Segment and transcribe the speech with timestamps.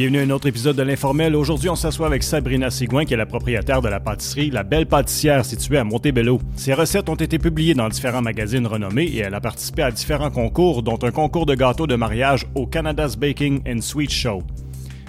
[0.00, 1.36] bienvenue à un autre épisode de l'Informel.
[1.36, 4.86] Aujourd'hui, on s'assoit avec Sabrina Sigouin, qui est la propriétaire de la pâtisserie La Belle
[4.86, 6.40] Pâtissière, située à Montebello.
[6.56, 10.30] Ses recettes ont été publiées dans différents magazines renommés et elle a participé à différents
[10.30, 14.42] concours, dont un concours de gâteaux de mariage au Canada's Baking and Sweet Show.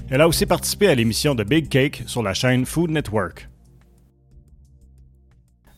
[0.09, 3.50] Elle a aussi participé à l'émission de Big Cake sur la chaîne Food Network.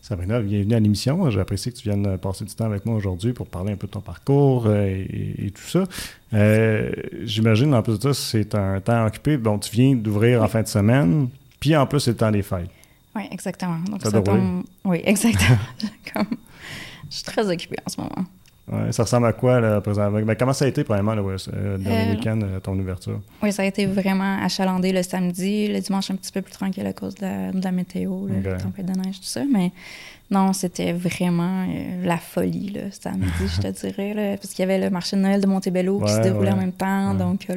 [0.06, 1.30] Sabrina, bienvenue à l'émission.
[1.30, 3.92] J'apprécie que tu viennes passer du temps avec moi aujourd'hui pour parler un peu de
[3.92, 5.84] ton parcours euh, et, tout ça.
[6.34, 9.38] Euh, j'imagine, en plus de ça, c'est un temps occupé.
[9.38, 12.42] Bon, tu viens d'ouvrir en fin de semaine, puis en plus, c'est le temps des
[12.42, 12.68] fêtes.
[13.16, 13.78] Oui, exactement.
[13.90, 14.64] Donc, ça, tombe...
[14.84, 15.56] Oui, exactement.
[17.08, 18.26] Je suis très occupée en ce moment.
[18.66, 20.22] Ouais, ça ressemble à quoi, là, présentement?
[20.22, 23.20] Ben, comment ça a été, premièrement, le, euh, dernier week-end, ton ouverture?
[23.42, 26.86] Oui, ça a été vraiment achalandé le samedi, le dimanche un petit peu plus tranquille
[26.86, 27.26] à cause de
[27.62, 29.42] la, météo, la tempête de neige, tout ça.
[29.52, 29.70] Mais
[30.30, 34.70] non, c'était vraiment euh, la folie, là, samedi, je te dirais, là, parce qu'il y
[34.70, 37.12] avait le marché de Noël de Montebello qui se déroulait en même temps.
[37.12, 37.56] Donc, là,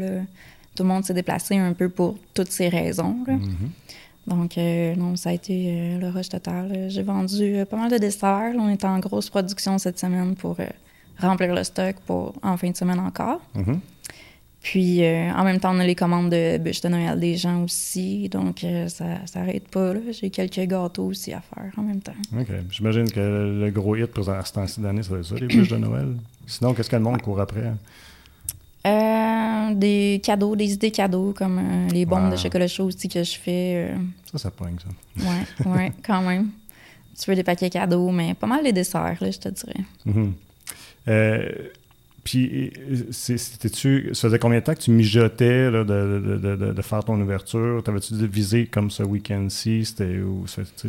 [0.76, 3.16] tout le monde s'est déplacé un peu pour toutes ces raisons.
[3.26, 4.28] Mm-hmm.
[4.28, 6.88] Donc, euh, non, ça a été le rush total.
[6.90, 8.56] J'ai vendu pas mal de desserts.
[8.59, 10.58] on est en grosse production cette semaine pour
[11.20, 13.42] remplir le stock pour en fin de semaine encore.
[13.56, 13.80] Mm-hmm.
[14.62, 17.64] Puis euh, en même temps, on a les commandes de bûches de Noël des gens
[17.64, 19.94] aussi, donc euh, ça s'arrête pas.
[20.12, 22.12] J'ai quelques gâteaux aussi à faire en même temps.
[22.38, 22.48] OK.
[22.72, 26.16] J'imagine que le gros hit pour ce temps-ci d'année, être ça, les bûches de Noël.
[26.46, 27.72] Sinon, qu'est-ce que le monde court après?
[28.86, 33.38] Euh, des cadeaux, des idées cadeaux, comme les bombes de chocolat chaud aussi que je
[33.38, 33.94] fais.
[34.31, 34.90] Ça, ça pogne, ça.
[35.18, 36.50] Oui, ouais, quand même.
[37.18, 39.86] Tu veux des paquets cadeaux, mais pas mal les desserts, là, je te dirais.
[40.06, 40.31] Mm-hmm.
[41.08, 41.50] Euh,
[42.23, 42.73] puis,
[43.11, 47.81] c'était-tu, ça faisait combien de temps que tu mijotais de, de, de, faire ton ouverture?
[47.81, 49.85] T'avais-tu visé comme ce week-end-ci?
[49.85, 50.19] C'était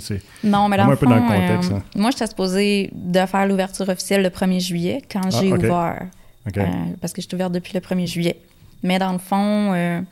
[0.01, 1.71] c'est, Non, mais dans un peu dans le contexte.
[1.71, 1.83] Euh, hein.
[1.95, 6.09] Moi, j'étais supposée de faire l'ouverture officielle le 1er juillet quand ah, j'ai ouvert.
[6.57, 6.65] Euh,
[7.01, 8.41] parce que je suis ouverte depuis le 1er juillet.
[8.83, 10.05] Mais dans le fond,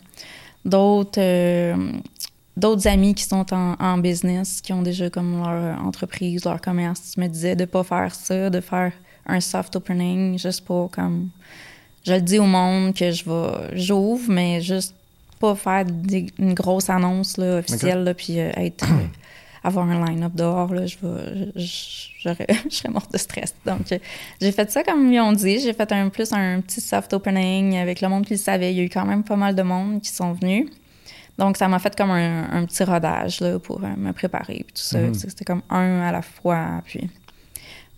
[0.65, 1.75] d'autres
[2.56, 7.16] d'autres amis qui sont en, en, business, qui ont déjà comme leur entreprise, leur commerce,
[7.16, 8.93] me disaient de ne pas faire ça, de faire
[9.27, 11.31] un soft opening juste pour comme
[12.05, 14.95] je le dis au monde que je vais j'ouvre mais juste
[15.39, 15.85] pas faire
[16.39, 19.07] une grosse annonce là, officielle là, puis euh, être euh,
[19.65, 23.99] avoir un line-up dehors là, je vais je, serais morte de stress donc euh,
[24.41, 27.77] j'ai fait ça comme ils ont dit j'ai fait un plus un petit soft opening
[27.77, 29.63] avec le monde qui le savait il y a eu quand même pas mal de
[29.63, 30.71] monde qui sont venus
[31.39, 34.65] donc, ça m'a fait comme un, petit rodage là, pour me préparer.
[34.67, 35.01] Puis tout ça.
[35.01, 35.29] Mm-hmm.
[35.29, 36.81] C'était comme un à la fois.
[36.85, 37.11] Puis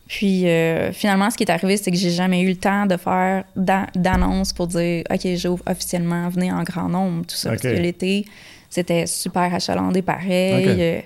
[0.08, 2.96] puis euh, finalement, ce qui est arrivé, c'est que j'ai jamais eu le temps de
[2.96, 7.50] faire d'annonce pour dire OK, j'ouvre officiellement, venez en grand nombre, tout ça.
[7.50, 8.24] Parce que l'été,
[8.70, 10.66] c'était super achalandé pareil.
[10.80, 11.00] Euh,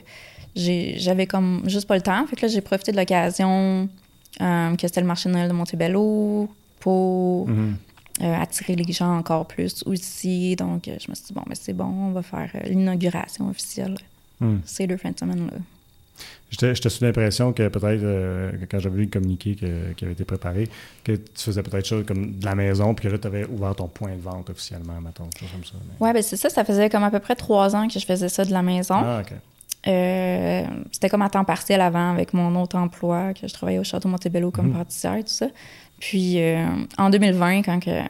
[0.55, 2.25] j'avais comme juste pas le temps.
[2.29, 3.89] Fait que là, j'ai profité de l'occasion
[4.41, 6.49] euh, que c'était le marché de Noël de Montebello
[6.79, 7.77] pour mhm.
[8.21, 10.55] attirer les gens encore plus aussi.
[10.55, 13.97] Donc, je me suis dit, bon, mais c'est bon, on va faire l'inauguration officielle.
[14.39, 14.59] Hmm.
[14.65, 15.59] C'est le fin de semaine-là.
[16.61, 20.69] J'étais sous l'impression que peut-être, euh, quand j'avais vu le communiqué qui avait été préparé,
[21.03, 23.75] que tu faisais peut-être ça comme de la maison, puis que là, tu avais ouvert
[23.75, 25.73] ton point de vente officiellement, mettons, chose comme ça.
[25.99, 26.51] Oui, ben c'est ça.
[26.51, 28.97] Ça faisait comme à peu près trois ans que je faisais ça de la maison.
[28.97, 29.33] Ah, OK.
[29.89, 33.85] Euh, c'était comme à temps partiel avant avec mon autre emploi, que je travaillais au
[33.85, 35.49] Château Montebello comme pâtissière et tout ça.
[35.99, 36.67] Puis euh,
[36.99, 38.03] en 2020, quand, que,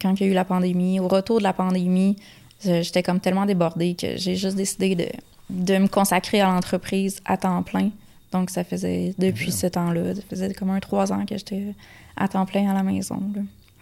[0.00, 2.16] quand il y a eu la pandémie, au retour de la pandémie,
[2.64, 5.06] j'étais comme tellement débordée que j'ai juste décidé de
[5.50, 7.90] de me consacrer à l'entreprise à temps plein.
[8.32, 11.74] Donc, ça faisait depuis ce temps-là, ça faisait comme un trois ans que j'étais
[12.16, 13.20] à temps plein à la maison.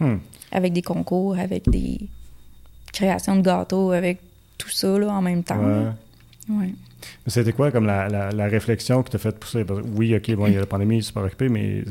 [0.01, 0.17] Hmm.
[0.51, 2.01] Avec des concours, avec des
[2.93, 4.21] créations de gâteaux, avec
[4.59, 5.95] tout ça là, en même temps.
[6.49, 6.75] Ouais.
[7.25, 9.65] Mais c'était quoi comme la, la, réflexion qui t'a fait pousser?
[9.97, 11.83] oui, OK, bon, il y a la pandémie, c'est pas occupé, mais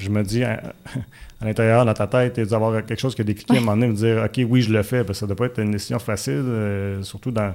[0.00, 0.60] je me dis, à,
[1.42, 3.94] l'intérieur, dans ta tête, d'avoir quelque chose qui a décliqué à un moment donné, me
[3.94, 5.98] dire, OK, oui, je le fais, parce que ça ne doit pas être une décision
[5.98, 7.54] facile, euh, surtout dans,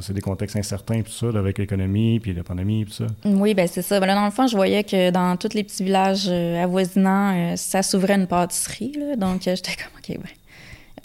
[0.00, 3.06] c'est des contextes incertains, tout ça, avec l'économie, puis la pandémie, tout ça.
[3.24, 3.98] Oui, ben c'est ça.
[3.98, 7.56] Ben dans le fond, je voyais que dans tous les petits villages euh, avoisinants, euh,
[7.56, 10.30] ça s'ouvrait une pâtisserie, donc j'étais comme, OK, ben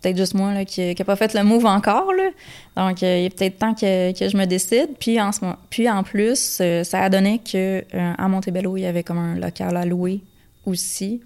[0.01, 2.13] peut-être juste moi là, qui n'a pas fait le move encore.
[2.13, 2.29] Là.
[2.77, 4.91] Donc, il est peut-être temps que, que, je me décide.
[4.97, 5.31] Puis en,
[5.69, 9.85] puis en plus, ça a donné qu'à Montebello, il y avait comme un local à
[9.85, 10.21] louer
[10.69, 11.21] aussi.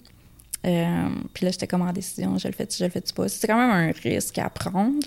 [0.66, 3.28] Euh, puis là, j'étais comme en décision, je le fais je le fais pas?
[3.28, 5.00] C'est quand même un risque à prendre,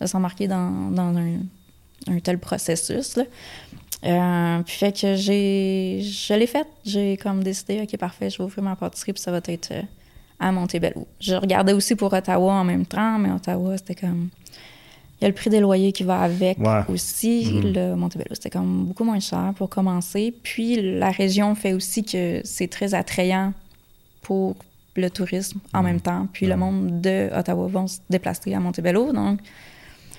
[0.00, 1.36] de s'embarquer dans, dans un,
[2.08, 3.16] un, tel processus.
[3.16, 3.24] Là.
[4.04, 6.66] Euh, puis fait que j'ai, je l'ai fait.
[6.84, 9.82] J'ai comme décidé, OK, parfait, je vais ouvrir ma pâtisserie, puis ça va être euh,
[10.40, 11.06] à Montebello.
[11.20, 14.30] Je regardais aussi pour Ottawa en même temps, mais Ottawa, c'était comme...
[15.22, 16.58] Il y a le prix des loyers qui va avec
[16.88, 17.44] aussi.
[17.46, 17.74] Mm-hmm.
[17.74, 20.34] Le Montebello, c'était comme beaucoup moins cher pour commencer.
[20.42, 23.54] Puis la région fait aussi que c'est très attrayant
[24.22, 24.56] pour
[24.96, 25.84] le tourisme en mm-hmm.
[25.84, 26.28] même temps.
[26.32, 29.12] Puis le monde de Ottawa vont se déplacer à Montebello.
[29.12, 29.38] Donc,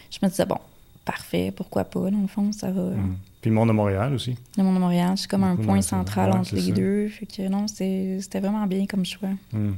[0.09, 0.59] je me disais, bon,
[1.03, 2.81] parfait, pourquoi pas, dans le fond, ça va.
[2.81, 3.17] Hmm.
[3.41, 4.37] Puis le monde de Montréal aussi.
[4.57, 7.09] Le monde de Montréal, c'est comme un point central entre les deux.
[7.09, 9.29] Fait que non, c'était vraiment bien comme choix.
[9.51, 9.73] Hmm.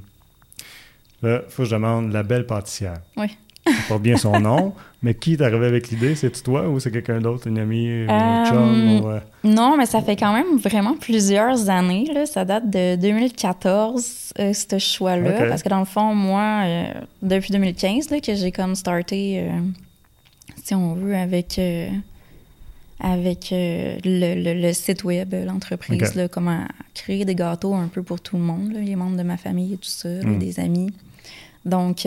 [1.22, 3.00] Là, il faut que je demande la belle pâtissière.
[3.18, 3.36] Oui.
[3.67, 6.15] Ça porte bien son nom, mais qui est arrivé avec l'idée?
[6.15, 9.01] C'est toi ou c'est quelqu'un d'autre, une amie, un chum?
[9.06, 12.06] Euh, non, mais ça fait quand même vraiment plusieurs années.
[12.13, 12.27] Là.
[12.27, 15.47] Ça date de 2014, euh, ce choix-là.
[15.50, 16.85] Parce que dans le fond, moi, euh,
[17.23, 19.50] depuis 2015, là, que j'ai comme starté,
[20.63, 21.59] si on veut, avec
[23.00, 28.73] avec le, site web, l'entreprise, comment créer des gâteaux un peu pour tout le monde,
[28.73, 30.38] les membres de ma famille et tout ça, hmm.
[30.38, 30.94] des amis.
[31.65, 32.06] Donc,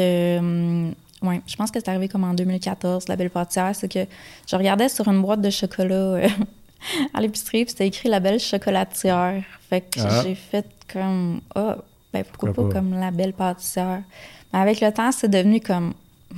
[1.23, 4.07] oui, je pense que c'est arrivé comme en 2014, la belle pâtissière, c'est que
[4.49, 6.29] je regardais sur une boîte de chocolat euh,
[7.15, 9.43] à l'épicerie, puis c'était écrit la belle chocolatière.
[9.69, 10.23] Fait que ah.
[10.23, 11.83] j'ai fait comme, ah, oh,
[12.13, 14.03] ben pourquoi, pas, comme la belle pâtissière.
[14.53, 15.93] Mais avec le temps, c'est devenu comme,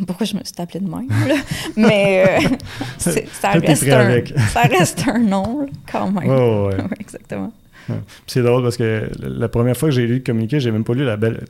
[0.06, 1.34] pourquoi je me suis appelée de même, là?
[1.76, 2.56] Mais euh,
[2.98, 6.30] ça, reste un, ça reste un nom, quand même.
[6.30, 6.76] Oh, ouais.
[6.98, 7.52] exactement.
[8.26, 10.94] C'est drôle parce que la première fois que j'ai lu le communiqué, j'ai même pas
[10.94, 11.44] lu la belle,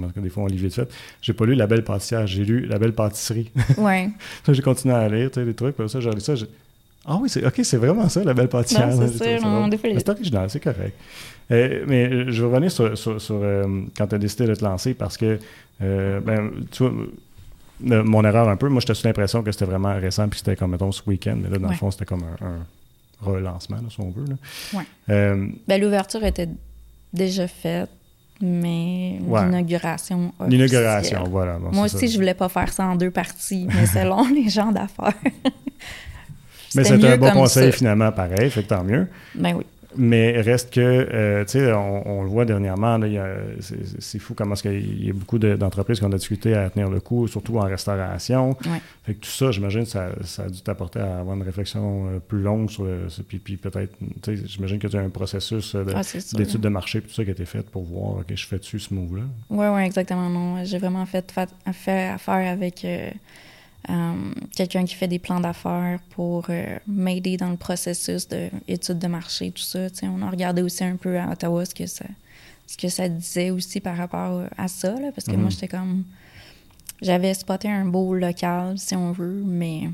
[0.00, 0.88] parce que des fois on lit vite fait.
[1.20, 3.50] J'ai pas lu La Belle Pâtissière, j'ai lu La Belle Pâtisserie.
[3.78, 4.10] Ouais.
[4.48, 6.34] j'ai continué à lire, tu sais, des trucs, puis ça, j'ai lu ça.
[7.04, 8.92] Ah oui, c'est ok, c'est vraiment ça, La Belle Pâtissière.
[8.92, 9.38] c'est
[9.98, 10.96] C'est original, c'est correct.
[11.50, 14.94] Euh, mais je vais revenir sur, sur, euh, quand tu as décidé de te lancer,
[14.94, 15.38] parce que,
[15.82, 16.92] euh, ben, tu vois,
[17.80, 20.70] mon erreur un peu, moi, j'étais sous l'impression que c'était vraiment récent, puis c'était comme,
[20.70, 22.64] mettons, ce week-end, mais là, dans le fond, c'était comme un,
[23.20, 24.24] relancement, si on veut.
[25.08, 26.48] Ben, l'ouverture était
[27.12, 27.90] déjà faite
[28.42, 30.32] mais l'inauguration.
[30.46, 31.58] L'inauguration, voilà.
[31.58, 35.14] Moi aussi, je voulais pas faire ça en deux parties, mais selon les gens d'affaires.
[36.74, 39.08] mais c'est un bon conseil finalement, pareil, fait que tant mieux.
[39.34, 39.64] Ben oui.
[39.96, 42.98] Mais reste que, euh, tu sais, on, le voit dernièrement,
[43.98, 47.28] c'est fou comment qu'il y a beaucoup d'entreprises qui ont discuté à tenir le coup,
[47.28, 48.56] surtout en restauration.
[49.04, 52.18] Fait que tout ça, j'imagine, ça, ça, a dû t'apporter à avoir une réflexion euh,
[52.20, 53.92] plus longue sur le, puis, puis peut-être,
[54.22, 56.02] tu sais, j'imagine que tu as un processus euh, ah,
[56.34, 58.94] d'études de, marché, tout ça qui a été fait pour voir, OK, je fais-tu ce
[58.94, 59.24] move-là?
[59.50, 60.30] Oui, oui, exactement.
[60.30, 62.84] Non, j'ai vraiment fait, fait, affaire avec...
[62.84, 63.10] Euh,
[64.54, 69.50] quelqu'un qui fait des plans d'affaires pour euh, m'aider dans le processus d'études de, marché,
[69.50, 69.88] tout ça.
[70.02, 72.04] on a regardé aussi un peu à Ottawa ce que ça,
[72.66, 75.50] ce que ça disait aussi par rapport à ça, parce que moi, mhm.
[75.50, 76.04] j'étais comme...
[77.00, 79.90] J'avais spoté un beau local, si on veut, mais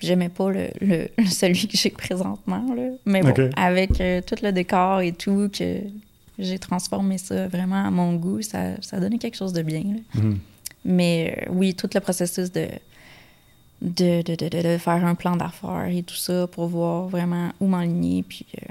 [0.00, 0.70] j'aimais pas le,
[1.30, 2.64] celui que j'ai présentement.
[3.04, 5.80] Mais bon, avec euh, tout le décor et tout, que
[6.38, 9.84] j'ai transformé ça vraiment à mon goût, ça, ça donné quelque chose de bien.
[10.14, 10.38] Mhm.
[10.84, 12.68] Mais euh, oui, tout le processus de,
[13.82, 18.22] de, de, de, faire un plan d'affaires et tout ça pour voir vraiment où m'enligner,
[18.22, 18.66] puis euh,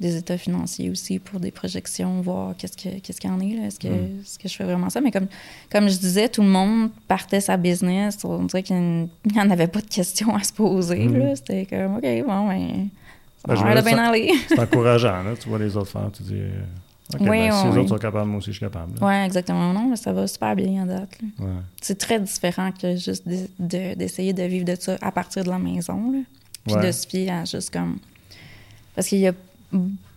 [0.00, 3.80] des états financiers aussi pour des projections, voir qu'est-ce qu'il qu'est-ce y en est, est-ce
[3.80, 4.22] que, mm.
[4.40, 5.00] que je fais vraiment ça?
[5.00, 5.26] Mais comme,
[5.70, 9.66] comme je disais, tout le monde partait sa business, on dirait qu'il n'y en avait
[9.66, 11.08] pas de questions à se poser.
[11.08, 11.36] Mm.
[11.36, 12.88] C'était comme, OK, bon, ben,
[13.44, 14.32] ça ben, va bien aller.
[14.48, 16.42] C'est encourageant, là, tu vois les autres faire, tu dis...
[17.20, 18.92] Oui, ben, si les autres sont capables, moi aussi je suis capable.
[19.00, 19.72] Oui, exactement.
[19.72, 21.18] Non, mais ça va super bien en date.
[21.80, 23.24] C'est très différent que juste
[23.58, 26.12] d'essayer de, vivre de ça à partir de la maison.
[26.12, 26.18] Là.
[26.66, 27.98] Puis de se fier à juste comme.
[28.94, 29.32] Parce qu'il y a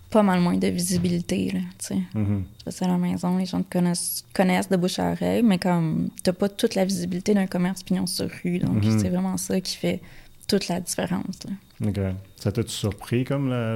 [0.10, 1.52] pas mal moins de visibilité.
[1.52, 2.44] Là, tu mm-hmm.
[2.68, 6.34] C'est la maison, les gens te connaissent, connaissent de bouche à oreille, mais comme t'as
[6.34, 8.60] pas toute la visibilité d'un commerce pignon sur rue.
[8.60, 9.00] Donc, mm-hmm.
[9.00, 10.02] c'est vraiment ça qui fait
[10.48, 11.40] toute la différence.
[11.86, 12.00] OK.
[12.36, 13.76] Ça t'a surpris comme la,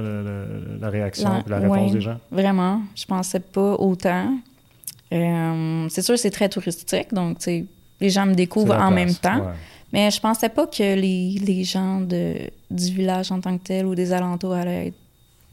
[0.80, 2.18] la, réaction la, la réponse des gens?
[2.30, 2.82] Vraiment.
[2.94, 4.38] Je pensais pas autant.
[5.12, 9.52] Euh, c'est sûr, c'est très touristique, donc les gens me découvrent en même temps.
[9.92, 12.34] Mais je pensais pas que les, les, gens de,
[12.70, 14.96] du village en tant que tel ou des alentours allaient être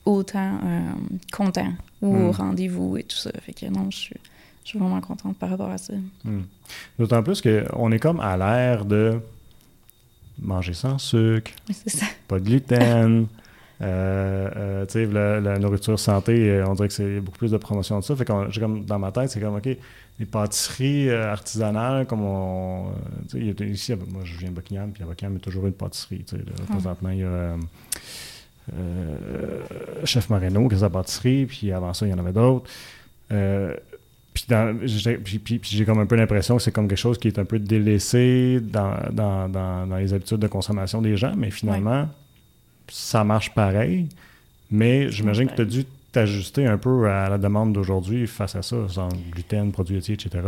[0.05, 0.91] autant euh,
[1.31, 2.31] contents ou au hmm.
[2.31, 3.31] rendez-vous et tout ça.
[3.41, 4.15] Fait que non, je suis,
[4.63, 5.93] je suis vraiment contente par rapport à ça.
[6.24, 6.41] Hmm.
[6.98, 9.22] D'autant plus qu'on est comme à l'ère de
[10.40, 11.52] manger sans sucre,
[12.28, 13.28] pas de gluten.
[13.84, 18.04] Euh, euh, la, nourriture santé, euh, on dirait que c'est beaucoup plus de promotion de
[18.04, 18.16] ça.
[18.16, 19.68] Fait que comme dans ma tête, c'est comme, OK,
[20.20, 22.92] les pâtisseries artisanales, comme on.
[23.34, 26.24] ici, moi, je viens de Buckingham, puis à Buckingham, il y a toujours une pâtisserie.
[26.34, 26.72] Ah.
[26.72, 27.56] Présentement, il y a.
[30.06, 32.70] Chef Moreno qui est sa pâtisserie, puis avant ça, il y en avait d'autres.
[34.34, 37.60] Puis, j'ai comme un peu l'impression que c'est comme quelque chose qui est un peu
[37.60, 42.08] délaissé dans, dans, dans, les habitudes de consommation des gens, mais finalement,
[42.90, 44.08] ça marche pareil.
[44.72, 48.62] Mais j'imagine que tu as dû t'ajuster un peu à la demande d'aujourd'hui face à
[48.62, 50.42] ça, sans gluten, produits laitiers, etc.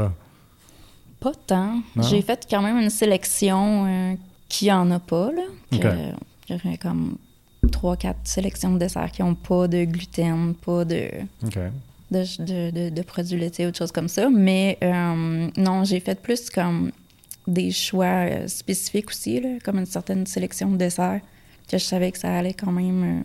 [1.19, 1.81] Pas tant.
[2.09, 4.15] J'ai fait quand même une sélection euh,
[4.49, 5.43] qui en a pas, là.
[5.71, 5.79] Il
[6.49, 7.17] y aurait comme
[7.71, 11.09] trois, quatre sélections de desserts qui n'ont pas de gluten, pas de
[12.11, 14.29] de, de, de, produits laitiers, autre chose comme ça.
[14.29, 16.91] Mais euh, non, j'ai fait plus comme
[17.47, 21.21] des choix euh, spécifiques aussi, là, comme une certaine sélection de desserts,
[21.69, 23.19] que je savais que ça allait quand même.
[23.19, 23.23] Euh,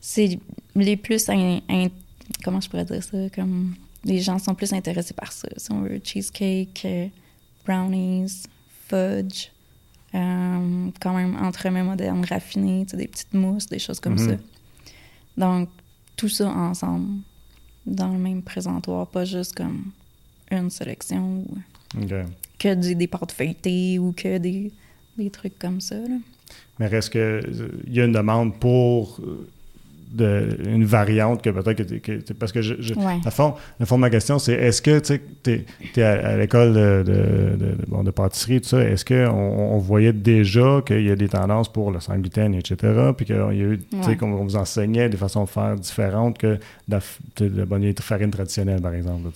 [0.00, 0.38] c'est
[0.74, 1.26] les plus.
[2.44, 3.18] comment je pourrais dire ça?
[3.34, 5.48] Comme les gens sont plus intéressés par ça.
[5.56, 6.86] Si on veut cheesecake,
[7.66, 8.44] brownies,
[8.86, 9.50] fudge,
[10.12, 14.38] quand même entremets modernes raffinés, des petites mousses, des choses comme mm-hmm.
[14.38, 14.42] ça.
[15.36, 15.68] Donc,
[16.16, 17.22] tout ça ensemble
[17.88, 19.90] dans le même présentoir, pas juste comme
[20.50, 21.58] une sélection ou
[22.58, 24.70] que des, des pâtes feuilletées ou que des,
[25.16, 25.96] des trucs comme ça.
[26.78, 29.48] Mais est-ce qu'il euh, y a une demande pour euh,
[30.10, 32.94] de, une variante que peut-être que, parce que je, je
[33.30, 35.64] fond, le fond de ma question c'est est-ce que tu
[35.96, 41.02] es, à, l'école de, de, de, pâtisserie tout ça est-ce qu'on on voyait déjà qu'il
[41.02, 42.76] y a des tendances pour le sang gluten etc
[43.16, 43.80] puis qu'il y a eu
[44.18, 46.98] qu'on vous enseignait des façons de faire différentes que de
[47.56, 49.30] la, bonne farine traditionnelle par exemple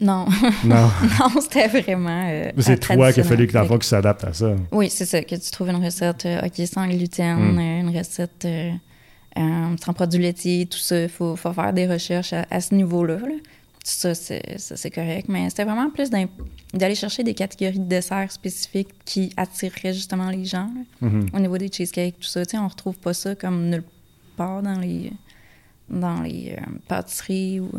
[0.00, 0.26] non.
[0.64, 0.76] Non.
[1.20, 2.24] non, c'était vraiment.
[2.28, 4.54] Euh, c'est toi qui a fallu que tu s'adapte à ça.
[4.70, 7.58] Oui, c'est ça, que tu trouves une recette euh, OK sans gluten, hmm.
[7.58, 8.46] euh, une recette
[9.36, 11.02] euh, sans produits laitiers, tout ça.
[11.02, 13.18] Il faut, faire des recherches à, ce niveau-là.
[13.84, 15.26] Ça, c'est correct.
[15.28, 20.44] Mais c'était vraiment plus d'aller chercher des catégories de desserts spécifiques qui attireraient justement les
[20.44, 20.70] gens.
[21.02, 21.36] Mm-hmm.
[21.36, 22.44] Au niveau des cheesecakes, tout ça.
[22.44, 23.84] Tu sais, on retrouve pas ça comme nulle
[24.36, 25.12] part dans les,
[25.88, 27.60] dans les euh, pâtisseries.
[27.60, 27.70] Ou...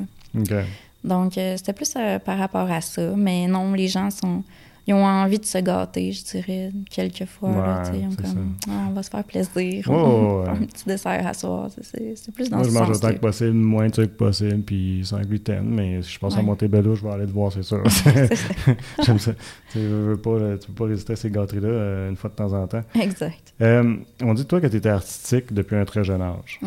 [1.04, 1.94] Donc, euh, c'était plus
[2.26, 3.14] par rapport à ça.
[3.16, 4.44] Mais non, les gens sont
[4.90, 7.84] ils ont envie de se gâter, je dirais, quelquefois.
[8.20, 9.86] comme, ah, on va se faire plaisir.
[9.88, 11.70] Oh, un petit dessert à soir.
[11.80, 15.22] C'est plus dans Moi, je mange autant que possible, moins de trucs possible, puis sans
[15.22, 15.64] gluten.
[15.64, 17.84] Mais si je pense à Montebello, je vais aller te voir, c'est sûr.
[19.06, 19.34] J'aime ça.
[19.72, 22.54] Tu ne veux pas, peux pas résister à ces gâteries-là euh, une fois de temps
[22.54, 22.84] en temps.
[23.00, 23.54] Exact.
[23.62, 26.60] Euh, on dit, toi, que tu étais artistique depuis un très jeune âge.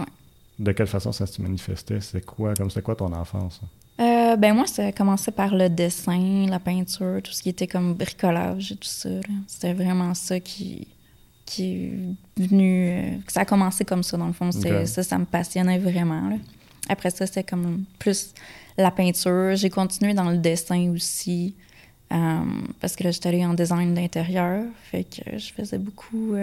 [0.61, 2.01] De quelle façon ça se manifestait?
[2.01, 3.61] C'est quoi, comme c'était quoi ton enfance?
[4.33, 7.67] Euh, ben moi, ça a commencé par le dessin, la peinture, tout ce qui était
[7.67, 9.09] comme bricolage et tout ça.
[9.47, 10.87] C'était vraiment ça qui,
[11.45, 12.89] qui est venu...
[12.89, 14.51] Euh, ça a commencé comme ça, dans le fond.
[14.53, 16.39] Ça, ça me passionnait vraiment.
[16.89, 18.33] Après ça, c'était comme plus
[18.77, 19.55] la peinture.
[19.55, 21.55] J'ai continué dans le dessin aussi.
[22.13, 22.41] Euh,
[22.81, 24.65] parce que là, j'étais allée en design d'intérieur.
[24.91, 26.35] Fait que je faisais beaucoup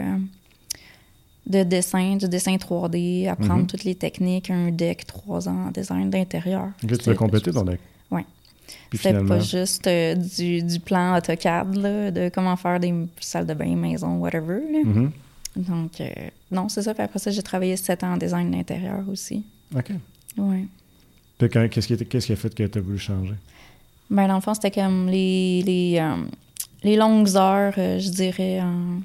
[1.49, 3.67] de dessin, du dessin 3D, apprendre mhm.
[3.67, 6.69] toutes les techniques, un deck 3 ans en design d'intérieur.
[6.79, 7.79] tu as complété ton deck?
[8.11, 8.21] Oui.
[8.93, 13.55] C'était pas juste euh, du, du, plan AutoCAD, là, de comment faire des salles de
[13.55, 14.59] bain, maison, whatever.
[14.83, 15.11] Mhm.
[15.55, 16.07] Donc, euh,
[16.51, 16.93] non, c'est ça.
[16.93, 19.43] Puis après ça, j'ai travaillé 7 ans en design d'intérieur aussi.
[19.75, 19.91] OK.
[20.37, 20.67] Oui.
[21.39, 23.33] Qu'est-ce qui, qu'est-ce qui a fait que tu as voulu changer?
[24.11, 26.15] Ben, dans le fond, c'était comme les, les, euh,
[26.83, 29.01] les longues heures, je dirais, en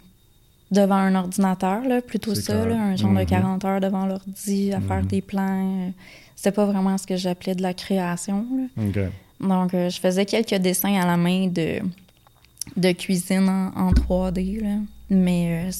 [0.75, 3.67] devant un ordinateur, là, plutôt ça, un genre de 40 mm-hmm.
[3.67, 5.07] heures devant l'ordi à faire mm-hmm.
[5.07, 5.93] des plans.
[6.37, 8.45] C'était pas vraiment ce que j'appelais de la création.
[9.41, 11.81] Donc, euh, je faisais quelques dessins à la main de,
[12.77, 14.77] de cuisine en, 3D, là,
[15.11, 15.71] mais euh,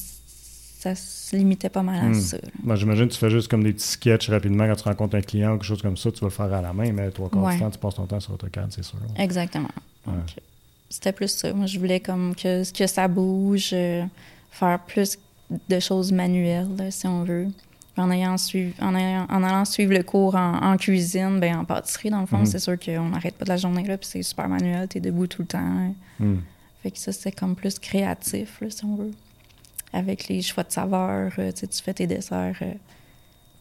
[0.79, 2.13] ça se limitait pas mal à mm.
[2.15, 2.37] ça.
[2.63, 5.21] Ben, J'imagine que tu fais juste comme des petits sketchs rapidement quand tu rencontres un
[5.21, 7.29] client ou quelque chose comme ça, tu vas le faire à la main, mais toi,
[7.31, 8.97] quand tu passes ton temps sur AutoCAD, c'est sûr.
[9.17, 9.69] Exactement.
[10.89, 11.51] C'était plus ça.
[11.51, 13.73] Moi, je voulais comme que, que ça bouge.
[14.55, 15.17] Faire plus
[15.69, 17.47] de choses manuelles, si on veut.
[17.97, 22.19] En, ayant suivi, en, en, allant suivre le cours en, cuisine, ben en pâtisserie, dans
[22.19, 22.45] le fond, mhm.
[22.45, 25.01] c'est sûr qu'on n'arrête pas de la journée, là, puis c'est super manuel, tu es
[25.01, 25.93] debout tout le temps.
[26.19, 26.41] Mhm.
[26.83, 29.11] Fait que ça, c'est comme plus créatif, si on veut.
[29.93, 32.73] Avec les choix de saveurs, euh, tu fais tes desserts, euh,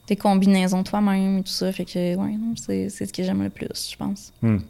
[0.06, 1.70] tes combinaisons toi-même et tout ça.
[1.72, 4.32] Fait que, ouais, c'est ce que j'aime le plus, je pense.
[4.42, 4.62] Mhm.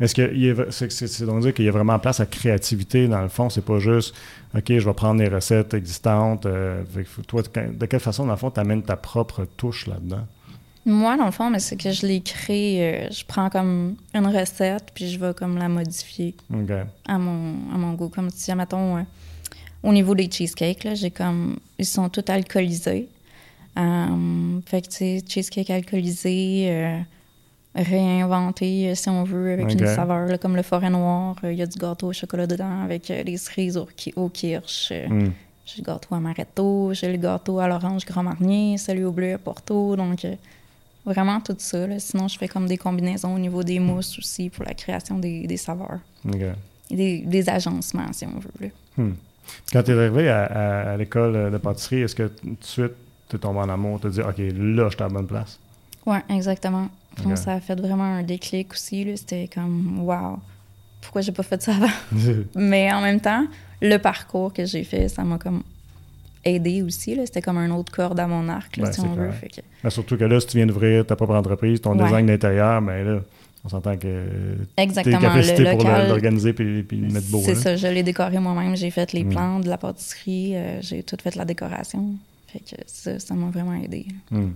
[0.00, 3.48] Est-ce que c'est donc dire qu'il y a vraiment place à créativité dans le fond,
[3.50, 4.14] c'est pas juste
[4.54, 6.44] OK, je vais prendre les recettes existantes.
[6.44, 6.82] Euh,
[7.26, 10.26] toi, de quelle façon, dans le fond, tu amènes ta propre touche là-dedans?
[10.84, 14.90] Moi, dans le fond, c'est que je l'ai créé, euh, je prends comme une recette,
[14.94, 16.34] puis je vais comme la modifier
[17.06, 18.08] à, mon, à mon goût.
[18.08, 19.02] Comme si, mettons, euh,
[19.82, 21.58] au niveau des cheesecakes, j'ai comme.
[21.78, 23.08] Ils sont tous alcoolisés.
[23.74, 27.04] fait que, tu sais, cheesecake alcoolisé
[27.74, 31.36] réinventer, euh, si on veut, avec une saveur, comme le forêt noir.
[31.44, 34.28] Euh, il y a du gâteau au chocolat dedans avec euh, les cerises au, au
[34.28, 34.92] kirsch.
[34.92, 35.28] Mm.
[35.64, 39.38] J'ai le gâteau amaretto, j'ai le gâteau à l'orange Grand Marnier, celui au bleu à
[39.38, 39.96] Porto.
[39.96, 40.26] Donc,
[41.06, 41.98] vraiment tout ça.
[41.98, 45.46] Sinon, je fais comme des combinaisons au niveau des mousses aussi pour la création des,
[45.46, 46.00] des saveurs.
[46.90, 48.70] Et des, agencements, si on veut.
[48.98, 49.12] Hmm.
[49.72, 52.92] Quand tu es arrivé à, l'école de pâtisserie, est-ce que tout de suite,
[53.28, 55.26] tu es tombé en amour, tu te dis, OK, là, je suis à la bonne
[55.26, 55.58] place?
[56.06, 56.88] Oui, exactement.
[57.34, 59.06] Ça a fait vraiment un déclic aussi.
[59.16, 60.38] C'était comme, wow,
[61.00, 61.92] pourquoi j'ai pas fait ça avant?
[62.54, 63.46] Mais en même temps,
[63.80, 65.62] le parcours que j'ai fait, ça m'a comme
[66.44, 67.18] aidé aussi.
[67.24, 69.30] C'était comme un autre corde à mon arc, si on veut.
[69.90, 73.20] surtout que là, si tu viens d'ouvrir ta propre entreprise, ton design d'intérieur, ben là,
[73.64, 74.24] On s'entend que
[74.76, 77.40] Exactement, tes capacités pour l'organiser et, le mettre beau.
[77.44, 78.76] C'est ça, je l'ai décoré moi-même.
[78.76, 79.28] J'ai fait les mm.
[79.28, 82.14] plans de la pâtisserie, euh, j'ai tout fait la décoration.
[82.48, 84.06] Fait que ça m'a vraiment aidé.
[84.30, 84.50] Mm.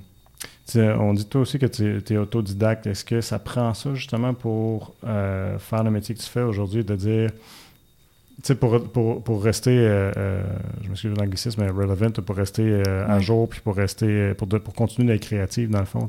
[0.74, 2.86] On dit toi aussi que tu es, autodidacte.
[2.86, 6.84] Est-ce que ça prend ça justement pour euh, faire le métier que tu fais aujourd'hui,
[6.84, 10.42] de dire, tu sais, pour, pour, pour, rester, euh, euh,
[10.82, 14.48] je me suis de l'anglicisme, mais relevant, pour rester à jour, puis pour rester, pour,
[14.48, 16.08] pour continuer d'être créative dans le fond,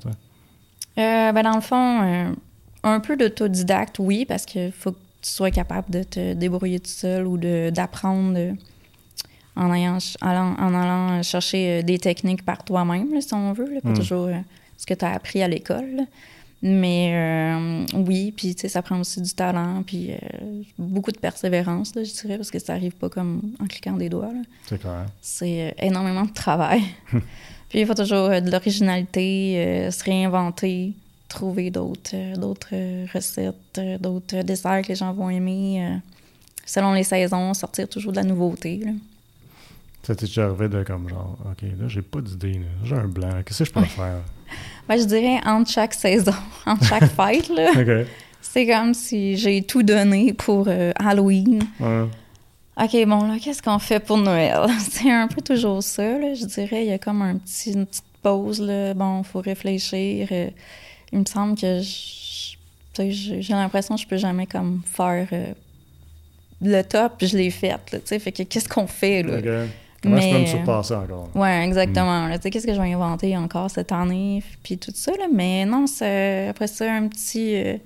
[0.95, 2.35] ben dans le fond,
[2.83, 6.89] un peu d'autodidacte, oui, parce qu'il faut que tu sois capable de te débrouiller tout
[6.89, 8.55] seul ou d'apprendre
[9.57, 13.93] en, allant, en allant chercher euh, des techniques par toi-même, si on veut, pas hmm.
[13.93, 14.39] toujours euh,
[14.77, 16.05] ce que tu as appris à l'école.
[16.63, 20.09] Mais euh, oui, puis tu sais, ça prend aussi du talent, puis
[20.79, 24.33] beaucoup de persévérance, je dirais, parce que ça arrive pas comme en cliquant des doigts.
[24.67, 25.05] C'est clair.
[25.21, 26.81] C'est énormément de travail.
[27.69, 30.93] puis il faut toujours de l'originalité, se réinventer,
[31.27, 32.73] trouver d'autres d'autres
[33.13, 35.99] recettes, d'autres desserts que les gens vont aimer.
[36.65, 38.81] selon les saisons, sortir toujours de la nouveauté.
[40.03, 43.29] Ça t'est déjà arrivé de comme genre, OK, là, j'ai pas d'idée, j'ai un blanc,
[43.45, 44.21] qu'est-ce que je peux faire?
[44.87, 46.33] Ben, je dirais entre chaque saison,
[46.65, 47.71] entre chaque fête, là.
[48.41, 51.61] C'est comme si j'ai tout donné pour euh, Halloween.
[52.79, 54.67] OK, bon, là, qu'est-ce qu'on fait pour Noël?
[54.79, 56.35] C'est un peu toujours ça, là.
[56.35, 58.93] Je dirais, il y a comme un petit, une petite pause, là.
[58.93, 60.27] Bon, il faut réfléchir.
[60.31, 60.49] Euh,
[61.11, 65.53] il me semble que j'ai l'impression que je peux jamais comme faire euh,
[66.61, 68.19] le top, je l'ai fait, tu sais.
[68.19, 69.65] Fait que qu'est-ce qu'on fait, là?
[70.01, 71.29] Comment je peux me surpasser encore?
[71.33, 72.29] Oui, exactement.
[72.35, 75.25] Tu sais, qu'est-ce que je vais inventer encore cette année, puis tout ça, là?
[75.33, 75.85] Mais non,
[76.49, 77.55] après ça, un petit...
[77.55, 77.77] Euh,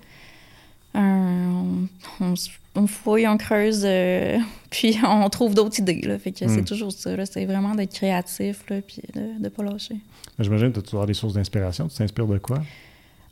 [2.76, 4.38] on, fouille, on creuse, euh,
[4.70, 6.20] puis on trouve d'autres idées, là.
[6.20, 6.66] Fait que c'est hmm.
[6.66, 7.26] toujours ça.
[7.26, 9.96] C'est vraiment d'être créatif, là, puis de ne pas lâcher.
[10.38, 11.88] J'imagine que tu as des sources d'inspiration?
[11.88, 12.60] Tu t'inspires de quoi?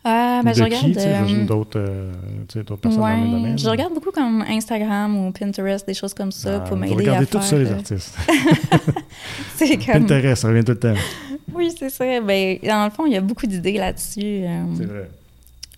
[0.06, 0.98] Euh, ben, je regarde.
[0.98, 2.14] Euh, d'autres, euh,
[2.48, 3.60] personnes dans le domaine.
[3.60, 6.94] Je regarde beaucoup comme Instagram ou Pinterest, des choses comme ça pour m'aider.
[6.94, 8.18] Vous regardez tout ça, les euh, artistes.
[9.56, 10.06] c'est comme.
[10.06, 10.94] Pinterest, ça revient tout le temps.
[11.54, 12.06] oui, c'est ça.
[12.22, 14.46] Ben, dans le fond, il y a beaucoup d'idées là-dessus.
[14.78, 15.10] c'est vrai.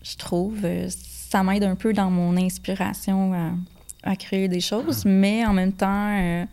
[0.04, 0.58] Je trouve.
[0.88, 3.34] ça m'aide un peu dans mon inspiration
[4.04, 6.46] à, créer des choses, mais en même temps,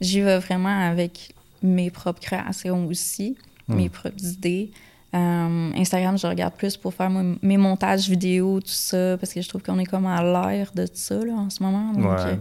[0.00, 3.36] j'y vais vraiment avec mes propres créations aussi,
[3.68, 3.74] hmm.
[3.74, 4.70] mes propres idées.
[5.12, 9.48] Euh, Instagram, je regarde plus pour faire mes montages vidéo, tout ça, parce que je
[9.48, 11.92] trouve qu'on est comme à l'air de ça là, en ce moment.
[11.92, 12.36] Donc, euh,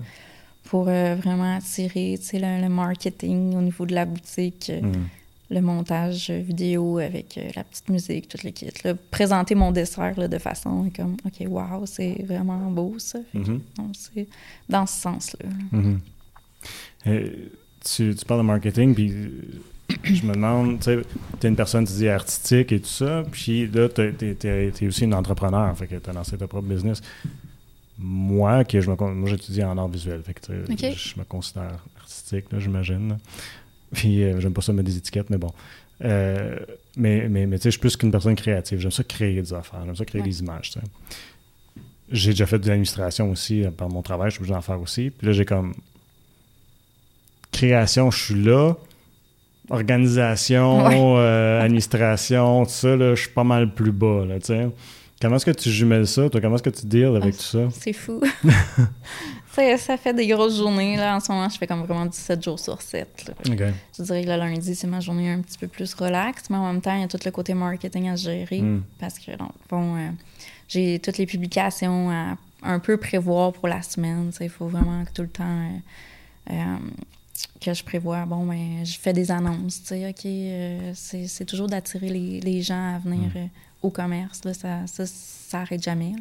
[0.66, 4.92] pour euh, vraiment attirer le, le, marketing au niveau de la boutique, mm.
[5.50, 8.88] le montage vidéo avec la petite musique, toute l'équipe.
[9.10, 13.18] Présenter mon dessert de façon comme, OK, wow, c'est vraiment beau ça.
[13.34, 13.60] Mm-hmm.
[13.94, 14.28] c'est
[14.70, 15.50] dans ce sens-là.
[15.74, 15.98] Mm-hmm.
[17.84, 19.12] Tu, tu, parles de marketing, puis
[20.04, 21.02] je me demande, tu sais,
[21.40, 25.04] tu es une personne, tu dis, artistique et tout ça, puis là, tu es, aussi
[25.04, 27.02] une entrepreneur, fait que tu as lancé ta propre business.
[27.98, 32.46] Moi, que je me, moi j'étudie en art visuel, fait que je me considère artistique,
[32.58, 33.18] j'imagine.
[33.94, 35.52] Puis euh, j'aime pas ça mettre des étiquettes, mais bon.
[36.06, 36.58] Euh,
[36.96, 38.80] mais mais, mais tu sais, je suis plus qu'une personne créative.
[38.80, 40.72] J'aime ça créer des affaires, j'aime ça créer des images,
[42.10, 44.80] J'ai déjà fait de l'administration aussi euh, par mon travail, je suis obligé d'en faire
[44.80, 45.10] aussi.
[45.10, 45.74] Puis là, j'ai comme
[47.52, 48.76] création, je suis là,
[49.70, 54.26] organisation, euh, administration, tout ça, là, je suis pas mal plus bas.
[54.26, 54.38] Là,
[55.22, 56.30] Comment est-ce que tu jumelles ça?
[56.30, 56.40] Toi?
[56.40, 57.68] Comment est-ce que tu deals avec tout ça?
[57.72, 58.22] C'est fou.
[59.78, 60.96] ça, fait des grosses journées.
[60.96, 61.18] Là.
[61.18, 63.32] En ce moment, je fais comme vraiment 17 jours sur 7.
[63.46, 63.52] Je
[64.04, 66.82] dirais que le lundi, c'est ma journée un petit peu plus relax, mais en même
[66.82, 68.62] temps, il y a tout le côté marketing à gérer.
[68.62, 68.84] Hmm.
[69.00, 69.32] Parce que,
[69.70, 70.10] bon, euh,
[70.70, 74.32] j'ai toutes les publications à un peu prévoir pour la semaine.
[74.40, 75.82] Il faut vraiment que tout le temps...
[76.50, 76.78] Euh,
[77.60, 81.68] que je prévois, bon, ben, je fais des annonces, tu sais, OK, euh, c'est toujours
[81.68, 83.38] d'attirer les, les, gens à venir mm.
[83.38, 83.46] euh,
[83.82, 86.14] au commerce, là, ça, ça, ça arrête jamais,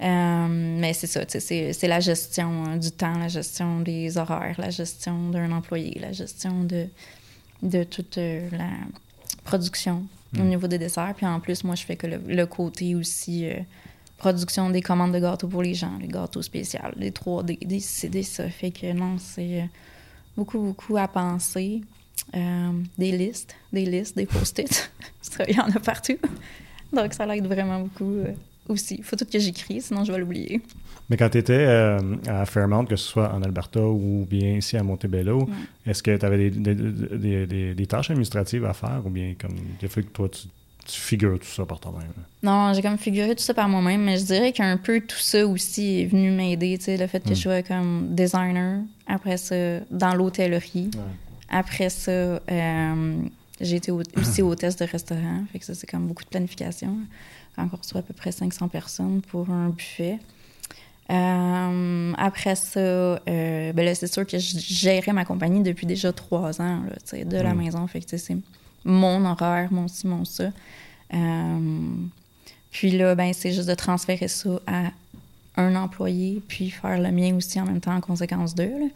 [0.00, 4.56] euh, mais c'est ça, tu sais, c'est la gestion du temps, la gestion des horaires,
[4.58, 6.86] la gestion d'un employé, la gestion de,
[7.62, 8.70] de toute la
[9.44, 10.04] production
[10.36, 10.48] au mm.
[10.48, 11.14] niveau des desserts.
[11.16, 13.46] Puis en plus, moi, je fais que le, côté aussi
[14.16, 18.22] production des commandes de gâteaux pour les gens, les gâteaux spéciaux, les 3D, des CD,
[18.22, 19.68] ça fait que non, c'est
[20.36, 21.82] beaucoup, beaucoup à penser.
[22.34, 24.90] Euh, des listes, des listes, des post-it.
[25.48, 26.16] Il y en a partout.
[26.92, 28.32] Donc, ça l'aide vraiment beaucoup euh,
[28.68, 28.96] aussi.
[28.98, 30.62] Il faut tout que j'écris, sinon je vais l'oublier.
[31.10, 34.76] Mais quand tu étais euh, à Fairmount, que ce soit en Alberta ou bien ici
[34.76, 35.48] à Montebello,
[35.84, 39.88] est-ce que tu avais des, des, des, tâches administratives à faire ou bien comme il
[39.88, 40.46] fait que toi tu
[40.84, 42.12] tu figures tout ça par toi-même.
[42.42, 45.46] Non, j'ai comme figuré tout ça par moi-même, mais je dirais qu'un peu tout ça
[45.46, 46.78] aussi est venu m'aider.
[46.86, 47.36] Le fait que je hmm.
[47.36, 49.54] sois comme designer, après ça,
[49.90, 50.90] dans l'hôtellerie.
[51.48, 53.22] Après ça, euh,
[53.60, 56.96] J'ai été aussi hôtesse de restaurant, fait que ça, c'est comme beaucoup de planification.
[57.54, 60.18] Quand on reçoit à peu près 500 personnes pour un buffet.
[61.10, 66.12] Euh, après ça, euh, ben là, c'est sûr que je gérais ma compagnie depuis déjà
[66.12, 67.58] trois ans, là, de la mm.
[67.58, 67.86] maison.
[67.86, 68.36] Fait que c'est
[68.84, 70.50] mon horaire, mon ci, mon ça.
[71.14, 71.90] Euh,
[72.70, 74.90] puis là, ben, c'est juste de transférer ça à
[75.56, 78.90] un employé, puis faire le mien aussi en même temps en conséquence d'eux.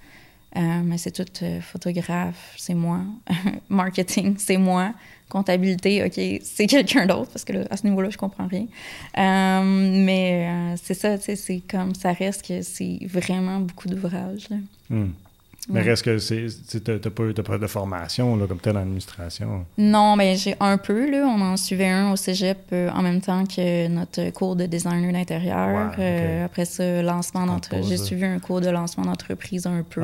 [0.54, 3.00] mais c'est tout photographe, c'est moi.
[3.68, 4.92] Marketing, c'est moi
[5.28, 8.66] comptabilité, OK, c'est quelqu'un d'autre, parce que à ce niveau-là, je comprends rien.
[9.18, 9.62] Euh,
[10.04, 14.48] mais euh, c'est ça, tu sais, c'est comme, ça reste que c'est vraiment beaucoup d'ouvrages.
[15.68, 16.46] Mais reste que c'est,
[16.84, 19.66] t'as pas, pas de formation, là, comme telle administration?
[19.76, 21.26] Non, mais j'ai un peu, là.
[21.26, 25.12] On en suivait un au cégep euh, en même temps que notre cours de designer
[25.12, 25.92] d'intérieur.
[26.44, 27.88] après ça, lancement d'entreprise.
[27.88, 30.02] J'ai suivi un cours de lancement d'entreprise un peu.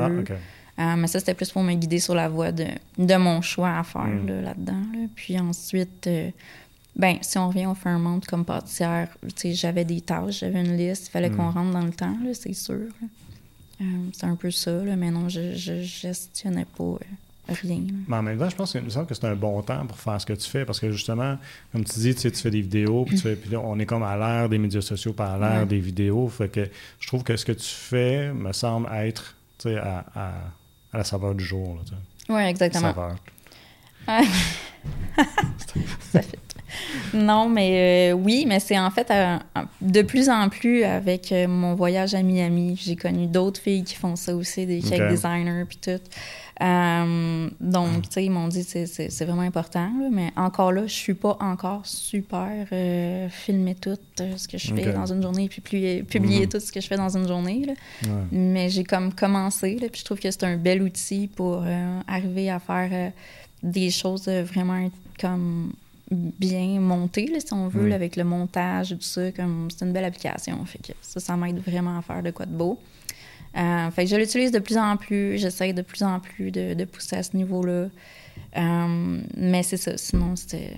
[0.77, 2.65] Ah, euh, mais ça, c'était plus pour me guider sur la voie de,
[2.97, 4.41] de mon choix à faire mm.
[4.41, 4.81] là-dedans.
[5.15, 6.29] Puis ensuite, euh,
[6.95, 9.09] ben, si on revient au Fairmont comme pâtissière,
[9.43, 11.53] j'avais des tâches, j'avais une liste, il fallait qu'on mm.
[11.53, 12.87] rentre dans le temps, c'est sûr.
[13.81, 16.97] Euh, c'est un peu ça, mais non, je, je gestionnais pas
[17.47, 17.81] rien.
[18.07, 20.25] Mais en même temps, je pense que, que c'est un bon temps pour faire ce
[20.25, 21.37] que tu fais parce que justement,
[21.71, 23.19] comme tu dis, tu, fais des vidéos, puis,
[23.51, 26.29] là, on est comme à l'ère des médias sociaux, pas à l'ère des vidéos.
[26.29, 30.33] Fait que je trouve que ce que tu fais me semble être à, à
[30.93, 31.79] à la saveur du jour.
[32.29, 32.93] Oui, exactement.
[32.93, 33.15] Saveur.
[36.11, 36.39] ça fait.
[37.13, 39.37] Non, mais euh, oui, mais c'est en fait euh,
[39.81, 42.79] de plus en plus avec euh, mon voyage à Miami.
[42.81, 46.01] J'ai connu d'autres filles qui font ça aussi, des cake designers puis tout.
[46.59, 49.91] donc, tu sais, ils m'ont dit que c'est vraiment important.
[50.11, 52.67] mais encore là, je suis pas encore super
[53.29, 56.47] filmer tout ce que je fais dans une journée puis publier, mm-hmm.
[56.47, 57.65] tout ce que je fais dans une journée.
[58.31, 61.63] Mais j'ai comme commencé, puis je trouve que c'est un bel outil pour
[62.07, 63.11] arriver à faire
[63.61, 65.73] des choses vraiment comme
[66.13, 67.93] bien monté, si on veut, mm.
[67.93, 69.31] avec le montage et tout ça.
[69.31, 70.63] Comme, c'est une belle application.
[70.65, 72.79] Fait que ça, ça m'aide vraiment à faire de quoi de beau.
[73.55, 75.37] Euh, fait que je l'utilise de plus en plus.
[75.37, 77.87] J'essaie de plus en plus de, pousser à ce niveau-là.
[78.57, 79.97] Euh, mais c'est ça.
[79.97, 80.75] Sinon, c'était.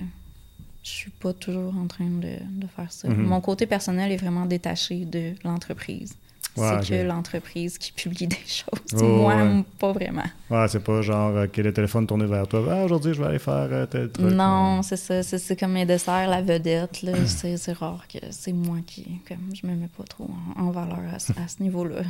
[0.84, 3.08] Je suis pas toujours en train de, faire ça.
[3.08, 3.16] Mm-hmm.
[3.16, 6.16] Mon côté personnel est vraiment détaché de l'entreprise
[6.56, 9.02] c'est que l'entreprise qui publie des choses.
[9.02, 10.24] Moi, pas vraiment.
[10.50, 12.66] Ouais, c'est pas genre euh, que le téléphone tourné vers toi.
[12.70, 14.26] Ah, aujourd'hui, je vais aller faire euh, tel truc.
[14.26, 15.22] Non, c'est ça.
[15.24, 17.06] C'est comme mes desserts, la vedette.
[17.26, 19.22] c'est rare que c'est moi qui.
[19.28, 22.04] Comme, je me mets pas trop en, valeur à, ce niveau-là.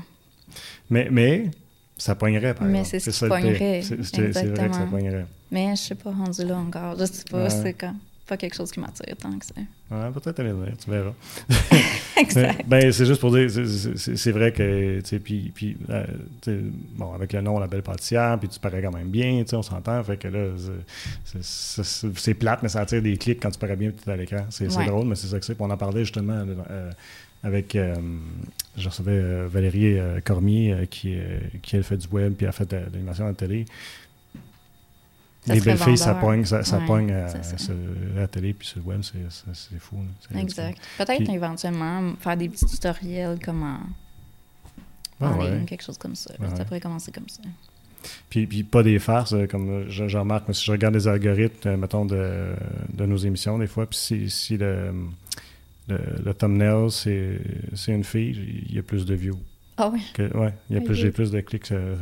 [0.90, 1.50] Mais, mais
[1.98, 2.96] ça poignerait, par mais exemple.
[2.96, 3.82] Mais c'est ce qui poignerait.
[3.82, 5.26] C'est vrai que ça poignerait.
[5.52, 6.98] Mais je sais pas rendu là encore.
[7.00, 9.54] Je sais pas, c'est quand pas quelque chose qui m'attire tant que ça.
[9.92, 11.14] Ouais, peut-être aller là, tu verras.
[12.18, 12.68] exact.
[12.68, 16.06] ben, c'est juste pour dire, c'est vrai que, tu sais, puis, puis euh,
[16.96, 19.56] bon, avec le nom La Belle Pâtissière, puis tu parais quand même bien, tu sais,
[19.56, 20.48] on s'entend, fait que là,
[21.42, 24.46] c'est plate, mais ça attire des clics quand tu parais bien tu es à l'écran.
[24.50, 25.60] C'est drôle, mais c'est ça que c'est.
[25.60, 26.92] On en parlait justement euh,
[27.44, 27.96] avec, euh,
[28.76, 31.16] je recevais Valérie Cormier, qui,
[31.62, 33.66] qui elle fait du web, puis a fait de l'animation à la télé.
[35.48, 37.28] Les belles filles, ça pogne, ça, ça pogne à,
[38.16, 39.98] la télé puis sur le web, c'est fou.
[40.36, 40.80] Exact.
[40.98, 43.80] Peut-être éventuellement faire des petits tutoriels comme en,
[45.22, 46.34] ah, ligne, quelque chose comme ça.
[46.56, 47.42] ça pourrait commencer comme ça.
[48.30, 51.70] Puis, puis pas des farces, euh, comme je, je remarque, si je regarde les algorithmes,
[51.70, 52.54] euh, mettons, de,
[52.94, 54.94] de nos émissions, des fois, puis si, si le,
[55.88, 57.40] le, le thumbnail, c'est
[57.88, 59.40] une fille, il y a plus de views.
[59.78, 60.02] Ah oui?
[60.70, 61.72] Y a plus, j'ai plus de clics.
[61.72, 61.96] Euh,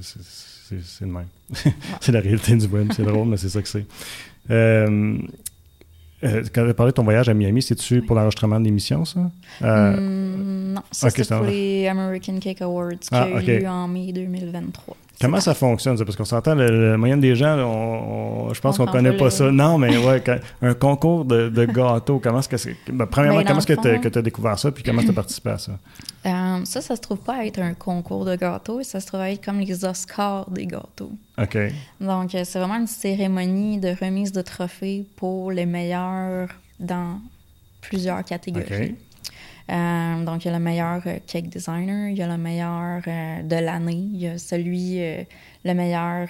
[0.00, 1.26] c'est le même.
[2.00, 2.92] c'est la réalité du web.
[2.94, 3.86] C'est drôle, mais c'est ça que c'est.
[4.50, 5.18] Euh,
[6.24, 9.30] euh, quand tu parlé de ton voyage à Miami, c'est-tu pour l'enregistrement de l'émission, ça?
[9.62, 14.12] Euh, non, ça c'est pour les American Cake Awards qui ah, a eu en mai
[14.12, 14.96] 2023.
[15.20, 16.04] Comment ça fonctionne, ça?
[16.04, 19.50] Parce qu'on s'entend, la moyenne des gens, on, je pense qu'on connaît pas ça.
[19.50, 20.22] Non, mais ouais,
[20.62, 22.76] un concours de, de gâteaux, comment est-ce que c'est?
[22.92, 25.50] Ben, premièrement, ben, comment est-ce que tu as, découvert ça, puis comment tu as participé
[25.50, 25.72] à ça?
[26.26, 29.42] Euh, ça, ça se trouve pas être un concours de gâteaux, ça se trouve être
[29.42, 31.12] comme les Oscars des gâteaux.
[31.40, 31.56] OK.
[32.00, 36.48] Donc, euh, c'est vraiment une cérémonie de remise de trophées pour les meilleurs
[36.80, 37.20] dans
[37.80, 38.96] plusieurs catégories.
[39.70, 43.02] Euh, donc, il y a le meilleur euh, cake designer, il y a le meilleur
[43.06, 45.00] euh, de l'année, il y a celui,
[45.64, 46.28] le meilleur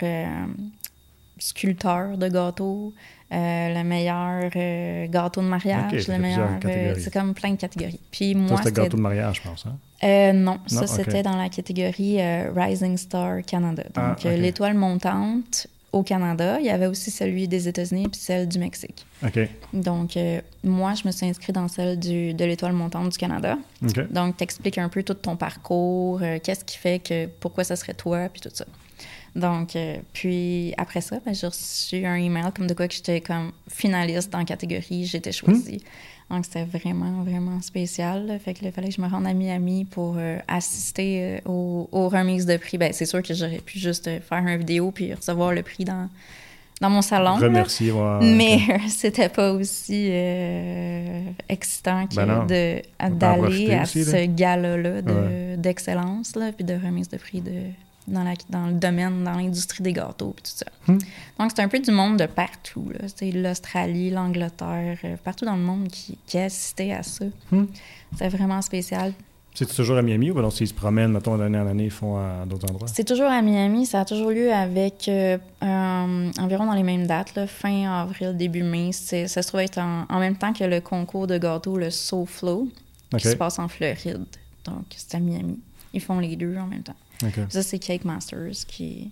[1.38, 2.92] sculpteur de gâteau,
[3.30, 4.50] le meilleur
[5.08, 6.58] gâteau de mariage, le meilleur.
[6.98, 8.00] c'est comme plein de catégories.
[8.10, 9.66] Puis moi, c'était gâteau de mariage, je pense.
[9.66, 10.32] Hein?
[10.32, 12.18] non, ça c'était dans la catégorie
[12.56, 13.84] Rising Star Canada.
[13.94, 16.58] Ah, donc l'étoile montante au Canada.
[16.60, 19.06] Il y avait aussi celui des États-Unis puis celle du Mexique.
[19.24, 19.38] OK.
[19.72, 23.58] Donc, euh, moi, je me suis inscrite dans celle du, de l'Étoile montante du Canada.
[24.10, 27.94] Donc, t'expliques un peu tout ton parcours, euh, qu'est-ce qui fait que, pourquoi ça serait
[27.94, 28.66] toi, puis tout ça.
[29.34, 33.20] Donc, euh, puis après ça, ben, j'ai reçu un email comme de quoi que j'étais
[33.20, 35.76] comme finaliste dans la catégorie, j'étais choisie.
[35.76, 35.80] Hmm.
[36.30, 38.38] Donc, c'était vraiment, vraiment spécial.
[38.44, 41.88] Fait que il fallait que je me rende à Miami pour euh, assister euh, aux,
[41.90, 42.76] aux, remises de prix.
[42.76, 46.08] Ben, c'est sûr que j'aurais pu juste faire une vidéo puis recevoir le prix dans,
[46.82, 47.36] dans mon salon.
[47.36, 50.10] Remercier, Mais c'était pas aussi
[51.48, 52.46] excitant que ben
[53.10, 57.62] d'aller à ce gala-là d'excellence, là, puis de remise de prix de
[58.08, 60.66] dans, la, dans le domaine, dans l'industrie des gâteaux et tout ça.
[60.86, 60.98] Hmm.
[61.38, 62.90] Donc, c'est un peu du monde de partout.
[63.14, 67.26] C'est l'Australie, l'Angleterre, euh, partout dans le monde qui, qui a assisté à ça.
[67.50, 67.66] Hmm.
[68.16, 69.12] C'est vraiment spécial.
[69.54, 72.16] C'est toujours à Miami ou alors s'ils se promènent, mettons, d'année en année, ils font
[72.16, 72.86] à d'autres endroits?
[72.86, 73.86] C'est toujours à Miami.
[73.86, 78.92] Ça a toujours lieu avec euh, environ dans les mêmes dates, fin avril, début mai.
[78.92, 82.68] Ça se trouve être en, même temps que le concours de gâteaux, le Soul Flow,
[83.16, 84.26] qui se passe en Floride.
[84.64, 85.58] Donc, c'est à Miami.
[85.92, 86.94] Ils font les deux en même temps.
[87.48, 89.10] Ça, c'est Cake Masters qui,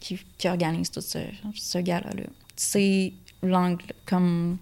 [0.00, 1.18] qui, organise tout ce,
[1.54, 2.24] ce gala-là.
[2.56, 3.12] C'est
[3.42, 4.58] l'angle comme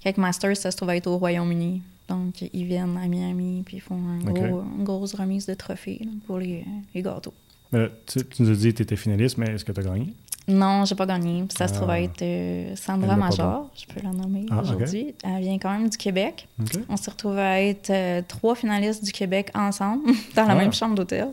[0.00, 1.82] Cake Masters, ça se trouve être au Royaume-Uni.
[2.08, 6.64] Donc, ils viennent à Miami puis ils font une grosse remise de trophées pour les,
[6.94, 7.34] les gâteaux.
[7.72, 10.14] tu, nous as dit que tu étais finaliste, mais est-ce que tu as gagné?
[10.48, 11.44] Non, j'ai pas gagné.
[11.56, 12.00] Ça se trouve ah.
[12.00, 15.14] être euh, Sandra Major, je peux la nommer ah, aujourd'hui.
[15.24, 16.46] Elle vient quand même du Québec.
[16.88, 20.04] On s'est retrouvé à être euh, trois finalistes du Québec ensemble
[20.36, 20.54] dans la ah.
[20.54, 21.28] même chambre d'hôtel.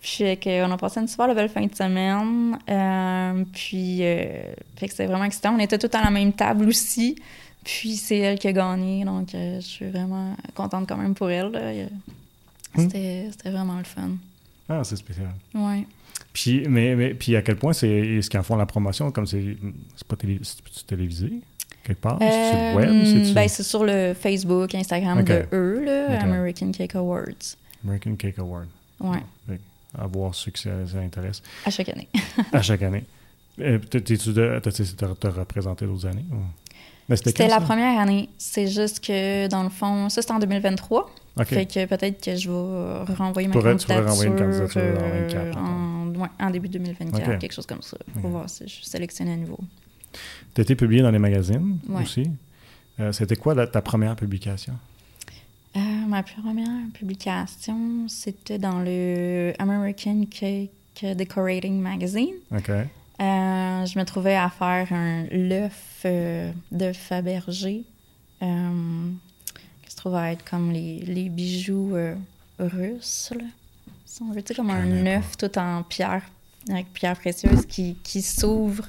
[0.00, 2.58] Puis on a passé une super belle fin de semaine.
[2.68, 5.54] Euh, puis euh, fait que c'était vraiment excitant.
[5.54, 7.16] On était tous à la même table aussi.
[7.64, 9.04] Puis c'est elle qui a gagné.
[9.04, 11.90] Donc euh, je suis vraiment contente quand même pour elle.
[12.74, 12.80] Hmm.
[12.88, 14.10] C'était vraiment le fun.
[14.68, 15.30] Ah, c'est spécial.
[15.54, 15.86] Oui.
[16.32, 19.10] Puis, mais, mais, puis à quel point c'est ce qu'ils en font la promotion?
[19.10, 19.56] Comme c'est
[20.06, 20.40] pas télé,
[20.86, 21.32] télévisé?
[21.82, 22.18] Quelque part?
[22.20, 23.34] c'est sur le web?
[23.34, 27.56] Ben, c'est sur le Facebook, Instagram de eux, là, American Cake Awards.
[27.84, 28.68] American Cake Awards.
[29.00, 29.18] Oui
[29.98, 31.42] à voir ceux que ça, intéresse.
[31.64, 32.08] À chaque année.
[32.52, 33.04] à chaque année.
[33.60, 36.24] Euh, t'es-tu te représenté d'autres années?
[37.16, 38.28] C'était la première année.
[38.38, 41.10] C'est juste que, dans le fond, ça, c'était en 2023.
[41.44, 46.50] Fait que peut-être que je vais renvoyer ma candidature, renvoyer une candidature euh, en, en,
[46.50, 49.58] début 2024, quelque chose comme ça, pour voir si je sélectionne à nouveau.
[50.54, 52.30] Tu as été publié dans les magazines aussi.
[52.98, 54.74] Euh, c'était quoi ta première publication?
[55.76, 60.70] Euh, ma première publication, c'était dans le American Cake
[61.02, 62.34] Decorating Magazine.
[62.50, 62.70] OK.
[62.70, 67.84] Euh, je me trouvais à faire un l'œuf euh, de Fabergé,
[68.40, 71.94] qui se trouve à être comme les, les bijoux
[72.58, 73.32] russes.
[73.36, 73.44] Là?
[74.22, 76.22] On veut dire comme un œuf tout en pierre,
[76.68, 78.88] avec pierre précieuse qui, qui s'ouvre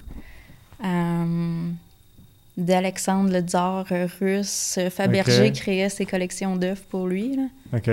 [2.58, 3.86] d'Alexandre le tsar
[4.20, 4.80] russe.
[4.90, 7.36] Fabergé créait ses collections d'œufs pour lui.
[7.36, 7.44] Là.
[7.74, 7.90] OK.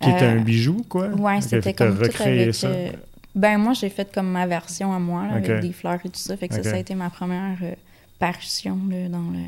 [0.00, 1.08] Qui était un euh, bijou, quoi?
[1.08, 2.54] Oui, c'était comme tout avec...
[2.54, 2.68] Ça.
[2.68, 2.90] Euh,
[3.34, 6.20] ben moi, j'ai fait comme ma version à moi, là, avec des fleurs et tout
[6.20, 6.36] ça.
[6.36, 7.74] Fait que ça, ça a été ma première euh,
[8.18, 9.40] parution là, dans le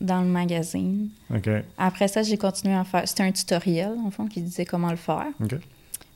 [0.00, 1.08] dans le magazine.
[1.32, 1.48] OK.
[1.78, 3.06] Après ça, j'ai continué à faire...
[3.06, 5.28] C'était un tutoriel, en fond, qui disait comment le faire.
[5.40, 5.54] OK.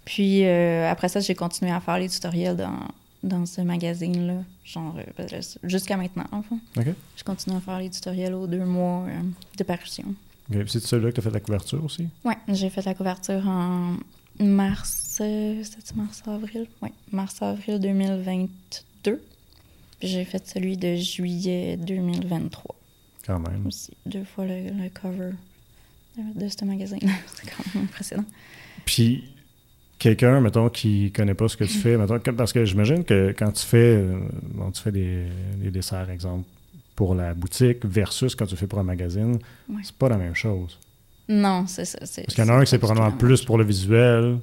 [0.04, 2.74] Puis après ça, j'ai continué à faire les tutoriels dans
[3.22, 6.94] dans ce magazine-là, genre euh, jusqu'à maintenant, en fait.
[7.16, 9.20] Je continue à faire les tutoriels aux deux mois euh,
[9.56, 10.14] de parution.
[10.66, 12.08] C'est celui-là que tu as fait la couverture aussi?
[12.24, 13.96] Oui, j'ai fait la couverture en
[14.40, 16.66] mars, euh, c'était mars-avril?
[16.80, 19.22] Oui, mars-avril 2022.
[19.98, 22.74] Puis j'ai fait celui de juillet 2023.
[23.26, 23.66] Quand même.
[23.66, 25.32] Aussi, deux fois le, cover
[26.16, 27.00] de, de ce magazine.
[27.34, 28.24] C'est quand même impressionnant.
[28.86, 29.24] Puis
[29.98, 33.52] quelqu'un, mettons, qui connaît pas ce que tu fais, mettons, parce que j'imagine que quand
[33.52, 34.18] tu fais, euh,
[34.72, 35.26] tu fais des,
[35.70, 36.44] desserts, exemple,
[36.94, 39.38] pour la boutique versus quand tu fais pour un magazine,
[39.82, 40.78] c'est pas la même chose.
[41.28, 41.98] Non, c'est ça.
[41.98, 44.38] Parce qu'il y en a un qui c'est probablement plus pour le visuel.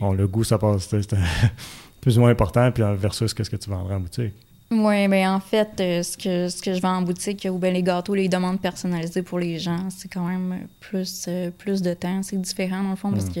[0.00, 1.14] Bon, le goût, ça passe, c'est
[2.00, 4.34] plus ou moins important, puis versus qu'est-ce que tu vendrais en boutique.
[4.70, 7.70] Oui, bien en fait, euh, ce, que, ce que je vends en boutique, ou bien
[7.70, 11.94] les gâteaux, les demandes personnalisées pour les gens, c'est quand même plus, euh, plus de
[11.94, 12.22] temps.
[12.24, 13.34] C'est différent dans le fond parce hmm.
[13.34, 13.40] que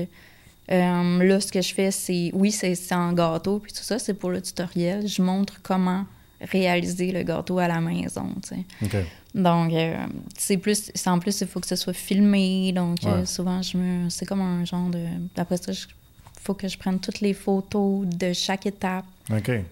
[0.72, 4.14] euh, là, ce que je fais, c'est, oui, c'est en gâteau, puis tout ça, c'est
[4.14, 5.06] pour le tutoriel.
[5.06, 6.04] Je montre comment
[6.40, 9.06] réaliser le gâteau à la maison, tu sais.
[9.34, 9.94] Donc, euh,
[10.36, 14.08] c'est plus, en plus, il faut que ce soit filmé, donc euh, souvent, je me,
[14.08, 15.04] c'est comme un genre de,
[15.36, 19.04] après ça, il faut que je prenne toutes les photos de chaque étape.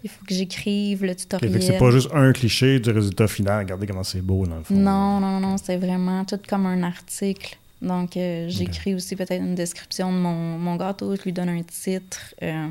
[0.02, 1.62] Il faut que j'écrive le tutoriel.
[1.62, 3.60] c'est pas juste un cliché du résultat final.
[3.60, 4.74] Regardez comment c'est beau, dans le fond.
[4.74, 7.56] Non, non, non, c'est vraiment tout comme un article.
[7.84, 11.62] Donc, euh, j'écris aussi peut-être une description de mon, mon, gâteau, je lui donne un
[11.62, 12.34] titre.
[12.42, 12.68] Euh,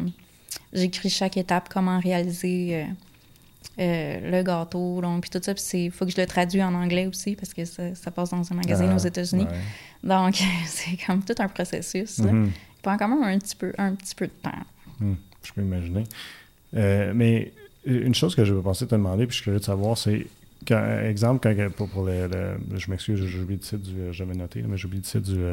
[0.74, 2.88] j'écris chaque étape, comment réaliser
[3.80, 5.02] euh, le gâteau.
[5.02, 7.64] Donc, puis tout ça, il faut que je le traduise en anglais aussi parce que
[7.64, 9.48] ça, ça passe dans un magazine ah, aux États-Unis.
[10.04, 12.20] Donc, c'est comme tout un processus.
[12.20, 12.48] Mm-hmm.
[12.48, 14.52] Il prend quand même un petit peu, un petit peu de temps.
[15.00, 16.04] Mm, je peux imaginer.
[16.74, 17.52] mais
[17.86, 20.26] une chose que je vais penser te demander, puis je suis curieux de savoir, c'est
[20.68, 22.30] quand, exemple, quand, pour, pour le,
[22.76, 25.44] je m'excuse, j'ai oublié le titre du, j'avais noté, mais j'ai oublié le titre du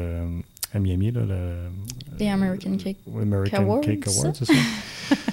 [0.73, 4.53] à Miami, là, le, The American Cake, American Cake Award, c'est ça?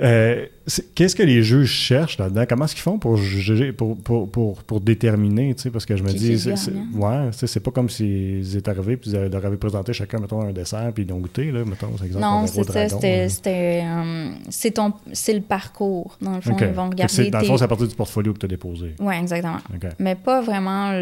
[0.00, 0.46] Euh,
[0.94, 2.44] qu'est-ce que les juges cherchent là-dedans?
[2.48, 5.96] Comment est-ce qu'ils font pour juger, pour, pour, pour, pour déterminer, tu sais, parce que
[5.96, 9.56] je me dis, c'est, ouais, c'est pas comme s'ils étaient arrivés puis ils leur avaient
[9.56, 12.24] présenté chacun, mettons, un dessert puis ils l'ont goûté, là, mettons, par exemple.
[12.24, 12.88] Non, c'est ça,
[13.28, 17.30] c'était, euh, c'est, le parcours, dans le fond, ils vont regarder.
[17.30, 18.94] Dans le fond, c'est à partir du portfolio que tu as déposé.
[18.98, 19.58] Oui, exactement.
[20.00, 20.92] Mais pas vraiment,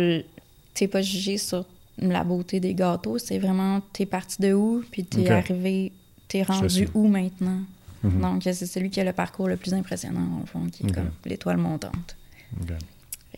[0.75, 1.65] tu pas jugé sur
[1.99, 5.93] la beauté des gâteaux, c'est vraiment, t'es parti de où, puis t'es es arrivé,
[6.29, 7.61] t'es rendu où maintenant?
[8.03, 8.21] Mhm.
[8.21, 11.11] Donc, c'est celui qui a le parcours le plus impressionnant, en fond, qui est comme
[11.25, 12.17] l'étoile montante.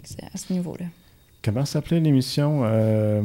[0.03, 0.87] C'est à ce niveau-là.
[1.43, 2.63] Comment s'appelait l'émission?
[2.65, 3.23] Euh...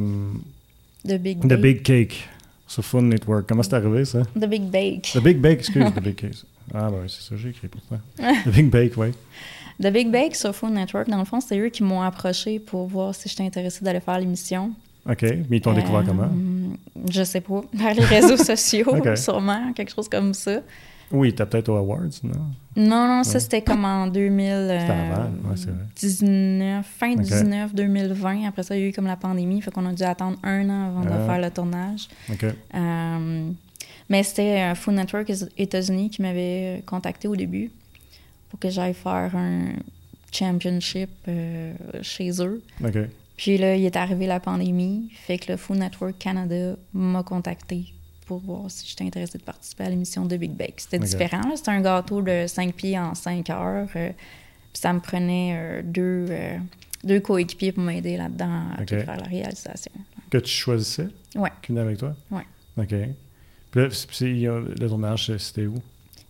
[1.06, 2.28] The Big The Big Cake
[2.66, 3.46] sur Food Network?
[3.48, 4.22] Comment c'est arrivé, ça?
[4.38, 5.10] The Big Bake.
[5.14, 6.36] The Big Bake, excuse, The Big Cake.
[6.72, 7.98] Ah, ben c'est ça, j'ai écrit pour ça.
[8.44, 9.12] The Big Bake, oui.
[9.82, 12.86] The Big Bake sur Food Network, dans le fond, c'est eux qui m'ont approché pour
[12.86, 14.72] voir si j'étais intéressée d'aller faire l'émission.
[15.08, 15.22] OK.
[15.48, 16.24] Mais ils t'ont découvert comment?
[16.24, 16.74] Euh,
[17.10, 17.62] je sais pas.
[17.78, 20.60] Par les réseaux sociaux, sûrement, quelque chose comme ça.
[21.12, 22.52] Oui, t'as peut-être aux Awards, non?
[22.76, 28.46] Non, non, ça c'était comme en 2019, fin 2019, 2020.
[28.46, 30.70] Après ça, il y a eu comme la pandémie, fait qu'on a dû attendre un
[30.70, 31.26] an avant de ah.
[31.26, 32.08] faire le tournage.
[32.74, 33.50] Euh,
[34.08, 37.72] mais c'était Food Network États-Unis qui m'avait contacté au début
[38.48, 39.72] pour que j'aille faire un
[40.32, 42.62] championship euh, chez eux.
[43.36, 47.86] Puis là, il est arrivé la pandémie, fait que le Food Network Canada m'a contacté
[48.30, 50.74] pour voir si j'étais intéressée de participer à l'émission de Big Bake.
[50.76, 51.56] C'était différent.
[51.56, 53.88] C'était un gâteau de 5 pieds en 5 heures.
[53.96, 54.10] Euh,
[54.72, 56.56] puis ça me prenait euh, deux, euh,
[57.02, 59.90] deux coéquipiers pour m'aider là-dedans à faire la réalisation.
[60.30, 61.08] Que tu choisissais?
[61.34, 61.48] Oui.
[61.60, 62.14] Qui venait avec toi?
[62.30, 62.42] Oui.
[62.76, 62.94] OK.
[63.72, 65.82] Puis là, le tournage, c'était où?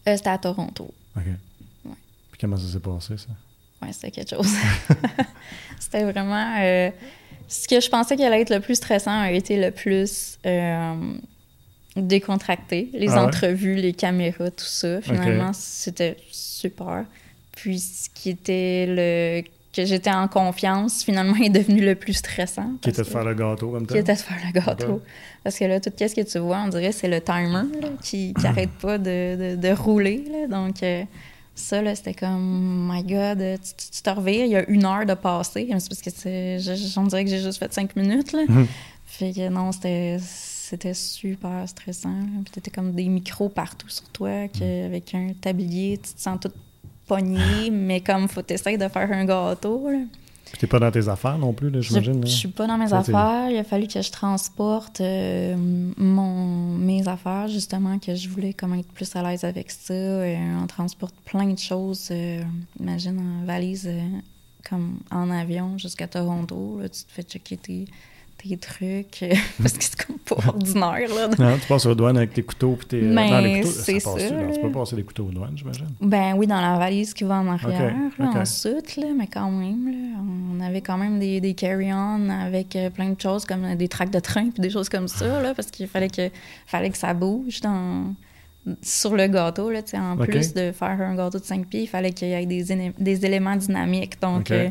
[0.07, 0.95] c'était à Toronto.
[1.19, 1.23] OK.
[1.85, 1.93] Ouais.
[2.31, 3.29] Puis comment ça s'est passé, ça?
[3.83, 4.55] Oui, c'était quelque chose.
[5.79, 6.57] c'était vraiment...
[7.47, 10.39] ce que je pensais qu'il allait être le plus stressant a été le plus
[11.97, 12.91] décontracté.
[12.93, 15.01] Les ah entrevues, les caméras, tout ça.
[15.01, 17.05] Finalement, c'était super.
[17.53, 22.73] Puis ce qui était le que j'étais en confiance, finalement, est devenu le plus stressant.
[22.83, 23.95] Qui était de faire le gâteau comme ça?
[23.95, 25.01] Qui était de faire le gâteau.
[25.45, 27.63] Parce que là, tout ce que tu vois, on dirait c'est le timer
[28.03, 30.25] qui n'arrête pas de, de, rouler.
[30.51, 31.05] Donc, euh,
[31.55, 35.15] ça, là, c'était comme, my God, tu, te revires, il y a une heure de
[35.15, 35.69] passer.
[35.79, 38.33] C'est parce que on dirait que j'ai juste fait cinq minutes.
[38.33, 38.43] Là.
[38.49, 38.67] Mhm.
[39.07, 40.19] Fait que non, c'était
[40.71, 42.15] c'était super stressant.
[42.45, 44.87] Puis t'étais comme des micros partout sur toi, que, mm.
[44.87, 46.55] avec un tablier, tu te sens toute
[47.07, 49.91] pognée, mais comme faut t'essayer de faire un gâteau.
[49.91, 49.99] Là.
[50.45, 52.25] Puis t'es pas dans tes affaires non plus, j'imagine?
[52.25, 53.51] Je, je suis pas dans mes affaires.
[53.51, 55.57] Il a fallu que je transporte euh,
[55.97, 59.95] mon, mes affaires, justement, que je voulais comme être plus à l'aise avec ça.
[59.95, 62.09] Et on transporte plein de choses.
[62.13, 62.43] Euh,
[62.79, 64.01] imagine en valise, euh,
[64.69, 66.79] comme en avion jusqu'à Toronto.
[66.81, 67.85] Là, tu te fais checker tes
[68.43, 69.25] tes trucs,
[69.63, 71.09] parce que c'est comme pas ordinaire.
[71.15, 71.29] Là.
[71.39, 73.01] Non, tu passes aux douanes avec tes couteaux puis tes.
[73.03, 74.13] Ben, c'est ça.
[74.17, 75.87] tu peux passer des couteaux aux douanes, j'imagine.
[76.01, 79.51] Ben oui, dans la valise qui va en arrière, là, en soute, là, mais quand
[79.51, 83.75] même, là, on avait quand même des, des carry-on avec euh, plein de choses comme
[83.75, 86.31] des tracts de train puis des choses comme ça, là, parce qu'il fallait que,
[86.67, 88.15] fallait que ça bouge dans
[88.83, 92.13] sur le gâteau, là, en plus de faire un gâteau de 5 pieds, il fallait
[92.13, 94.21] qu'il y ait des, des éléments dynamiques.
[94.21, 94.69] Donc, euh,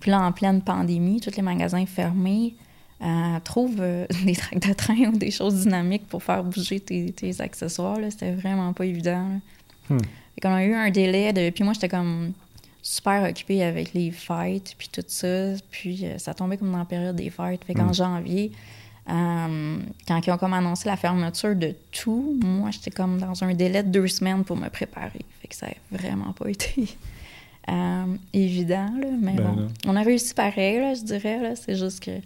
[0.00, 2.54] puis là, en pleine pandémie, tous les magasins fermés,
[3.00, 7.12] euh, trouve euh, des tracts de train ou des choses dynamiques pour faire bouger tes,
[7.12, 7.98] tes accessoires.
[8.10, 9.40] C'était vraiment pas évident.
[9.88, 9.98] Hmm.
[10.44, 11.50] On a eu un délai de.
[11.50, 12.32] Puis moi, j'étais comme
[12.82, 15.52] super occupée avec les fêtes, puis tout ça.
[15.70, 17.64] Puis euh, ça tombait comme dans la période des fêtes.
[17.64, 17.94] Fait qu'en hmm.
[17.94, 18.52] janvier,
[19.06, 23.82] quand ils ont comme annoncé la fermeture de tout, moi, j'étais comme dans un délai
[23.82, 25.24] de deux semaines pour me préparer.
[25.40, 26.88] Fait que ça n'a vraiment pas été
[28.34, 29.68] évident, là, mais ben bon.
[29.86, 31.54] On a réussi pareil, là, je dirais.
[31.56, 32.20] C'est juste que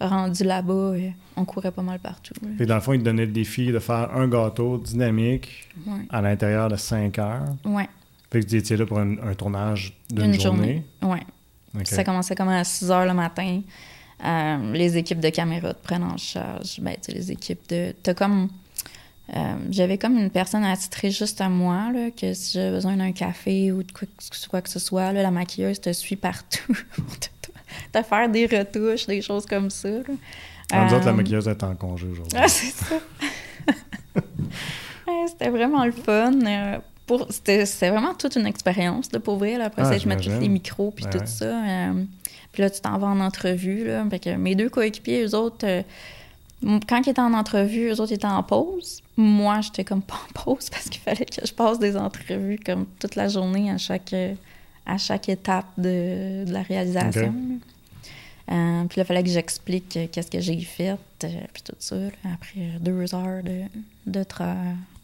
[0.00, 0.92] rendu là-bas,
[1.36, 2.34] on courait pas mal partout.
[2.58, 5.68] Et dans le fond, il te donnait le défi de faire un gâteau dynamique
[6.10, 7.44] à l'intérieur de 5 heures.
[7.64, 7.82] Oui.
[8.30, 10.84] Fait que tu étais là pour un, tournage d'une journée.
[11.02, 11.18] Oui.
[11.84, 13.62] Ça commençait comme à 6 heures le matin.
[14.24, 16.80] Euh, les équipes de caméra te prennent en charge.
[16.80, 17.94] Ben, les équipes de.
[18.02, 18.48] T'as comme.
[19.36, 23.12] Euh, j'avais comme une personne attitrée juste à moi, là, que si j'avais besoin d'un
[23.12, 23.92] café ou de
[24.48, 26.74] quoi, que ce soit, là, la maquilleuse te suit partout
[27.94, 29.88] de faire des retouches, des choses comme ça.
[30.72, 32.38] En disant que la euh, maquilleuse est en congé aujourd'hui.
[32.38, 32.96] Ah, c'est ça.
[35.28, 36.32] c'était vraiment le fun.
[36.44, 36.78] Euh,
[37.30, 40.90] c'était vraiment toute une expérience de pour Après ah, ça, je mets tous les micros
[40.90, 41.44] puis tout ça.
[41.44, 42.04] Euh,
[42.52, 43.86] puis là, tu t'en vas en entrevue.
[43.86, 45.66] Là, que mes deux coéquipiers, eux autres,
[46.62, 49.02] quand ils étaient en entrevue, eux autres étaient en pause.
[49.16, 52.86] Moi, j'étais comme pas en pause parce qu'il fallait que je passe des entrevues comme
[52.98, 54.14] toute la journée à chaque,
[54.84, 57.34] à chaque étape de, la réalisation.
[58.50, 60.96] Euh, puis là, il fallait que j'explique euh, qu'est-ce que j'ai fait, euh,
[61.52, 61.96] puis tout ça.
[62.24, 63.64] après deux heures de,
[64.06, 64.24] de,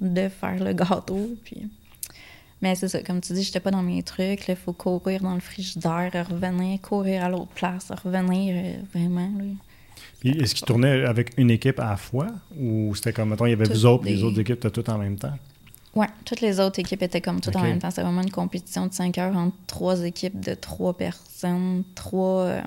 [0.00, 1.28] de faire le gâteau.
[1.44, 1.68] Puis...
[2.62, 4.48] Mais c'est ça, comme tu dis, j'étais pas dans mes trucs.
[4.48, 9.30] Il faut courir dans le frigidaire, revenir, courir à l'autre place, revenir, vraiment.
[10.24, 12.28] Est-ce qu'ils tournaient avec une équipe à la fois?
[12.58, 14.22] Ou c'était comme, mettons, il y avait vous autres, les...
[14.22, 15.36] autres équipes, étaient toutes en même temps?
[15.94, 17.90] Oui, toutes les autres équipes étaient comme toutes en même temps.
[17.90, 22.62] C'était vraiment une compétition de cinq heures entre trois équipes de trois personnes, trois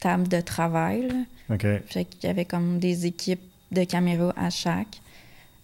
[0.00, 1.08] table de travail.
[1.50, 1.66] OK.
[1.86, 3.40] Fait qu'il y avait comme des équipes
[3.72, 5.00] de caméras à chaque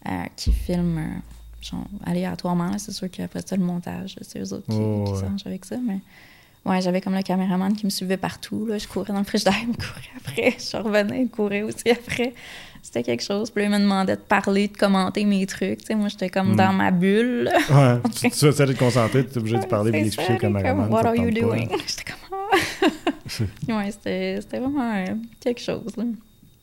[0.08, 1.18] euh, qui filment euh,
[1.60, 2.78] genre, aléatoirement.
[2.78, 5.76] C'est sûr qu'après ça, le montage, c'est eux autres qui, oh, qui avec ça.
[5.76, 6.00] Mais
[6.66, 8.66] ouais, j'avais comme le caméraman qui me suivait partout.
[8.66, 8.78] Là.
[8.78, 10.56] Je courais dans le frigidaire, il me courait après.
[10.58, 12.34] Je revenais, il courait aussi après.
[12.82, 13.50] C'était quelque chose.
[13.50, 15.88] Puis là, il me demandait de parler, de commenter mes trucs.
[15.90, 16.56] moi, j'étais comme hmm.
[16.56, 17.48] dans ma bulle.
[17.70, 20.90] ouais, tu, tu vas te concentrer, tu es obligé de parler et d'expliquer au caméraman.
[20.90, 21.68] What are you doing?
[21.86, 22.21] J'étais comme.
[23.68, 25.96] ouais, c'était vraiment euh, quelque chose.
[25.96, 26.04] Là.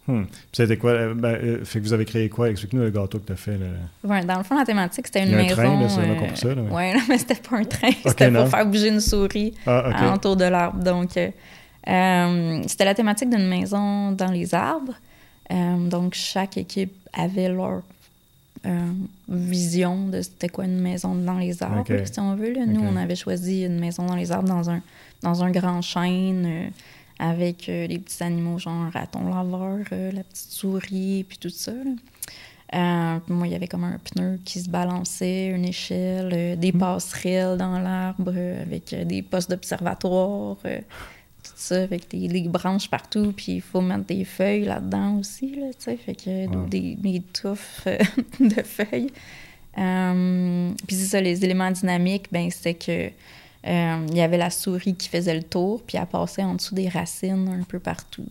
[0.08, 0.26] Hmm.
[0.52, 0.92] C'était quoi?
[0.92, 2.50] Euh, ben, euh, fait que vous avez créé quoi?
[2.50, 3.58] Explique-nous le gâteau que tu as fait.
[3.58, 3.68] Là?
[4.04, 5.62] Ouais, dans le fond, la thématique, c'était une maison.
[5.62, 6.56] Un train, là, compris ça.
[6.56, 6.74] Là, mais...
[6.74, 7.92] Ouais, mais c'était pas un train.
[8.06, 10.84] c'était pour faire bouger une souris ah, autour de l'arbre.
[10.84, 14.96] Donc, c'était la thématique d'une maison dans les arbres.
[15.50, 17.82] donc, chaque équipe avait leur
[19.30, 22.54] vision de c'était quoi une maison dans les arbres, si on veut.
[22.66, 24.82] Nous, on avait choisi une maison dans les arbres dans un
[25.22, 26.70] dans un grand chêne euh,
[27.20, 31.50] avec euh, les petits animaux, genre un raton laveur, euh, la petite souris, puis tout
[31.50, 31.74] ça.
[33.28, 36.78] moi, il y avait comme un pneu qui se balançait, une échelle, des mm.
[36.80, 43.62] passerelles dans l'arbre avec des postes d'observatoire, tout ça, avec des, branches partout, puis il
[43.62, 47.86] faut mettre des feuilles là-dedans aussi, là, tu sais, fait que des, des touffes
[48.40, 49.12] de feuilles.
[50.88, 53.12] puis c'est ça, les éléments dynamiques, ben c'est que
[53.68, 56.76] euh, il y avait la souris qui faisait le tour, puis elle passait en dessous
[56.76, 58.26] des racines un peu partout.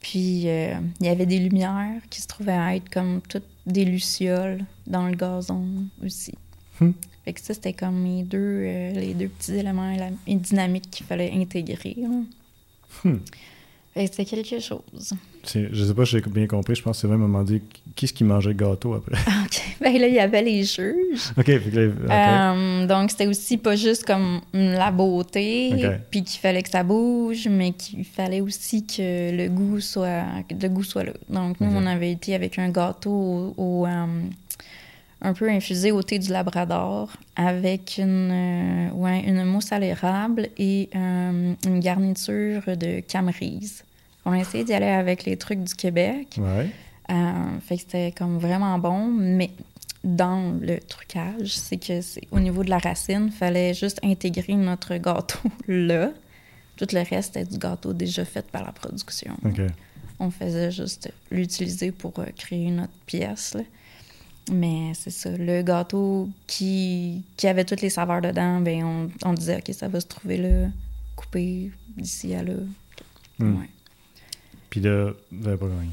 [0.00, 4.64] Puis euh, il y avait des lumières qui se trouvaient être comme toutes des lucioles
[4.86, 5.64] dans le gazon
[6.04, 6.34] aussi.
[6.80, 6.90] Hmm.
[7.24, 11.30] Fait que ça, c'était comme les deux, euh, les deux petits éléments dynamiques qu'il fallait
[11.32, 11.96] intégrer.
[13.04, 13.18] Hmm.
[13.94, 15.12] C'était quelque chose.
[15.44, 16.74] Je sais pas si j'ai bien compris.
[16.74, 17.60] Je pense que c'est vraiment moment dit
[17.94, 19.16] qui est-ce qui mangeait le gâteau après.
[19.44, 19.62] OK.
[19.80, 21.32] Ben là, il y avait les juges.
[21.36, 21.48] OK.
[21.48, 27.48] Euh, donc, c'était aussi pas juste comme la beauté, puis qu'il fallait que ça bouge,
[27.48, 31.12] mais qu'il fallait aussi que le goût soit, le goût soit là.
[31.28, 34.06] Donc, nous, on avait été avec un gâteau au, euh,
[35.22, 40.48] un peu infusé au thé du Labrador avec une, euh, ouais, une mousse à l'érable
[40.58, 43.84] et euh, une garniture de camerise.
[44.24, 46.38] On a essayé d'y aller avec les trucs du Québec.
[46.38, 46.68] Ouais.
[47.10, 49.50] Euh, fait que c'était comme vraiment bon, mais
[50.02, 54.54] dans le trucage, c'est que c'est au niveau de la racine, il fallait juste intégrer
[54.54, 56.10] notre gâteau là.
[56.76, 59.36] Tout le reste était du gâteau déjà fait par la production.
[60.18, 63.54] On faisait juste l'utiliser pour créer notre pièce.
[63.54, 63.62] Là.
[64.50, 65.30] Mais c'est ça.
[65.30, 69.88] Le gâteau qui, qui avait toutes les saveurs dedans, ben on, on disait, OK, ça
[69.88, 70.68] va se trouver là,
[71.14, 72.54] coupé d'ici à là.
[73.38, 73.62] Hmm.
[74.68, 75.92] Puis là, vous n'avez pas gagné.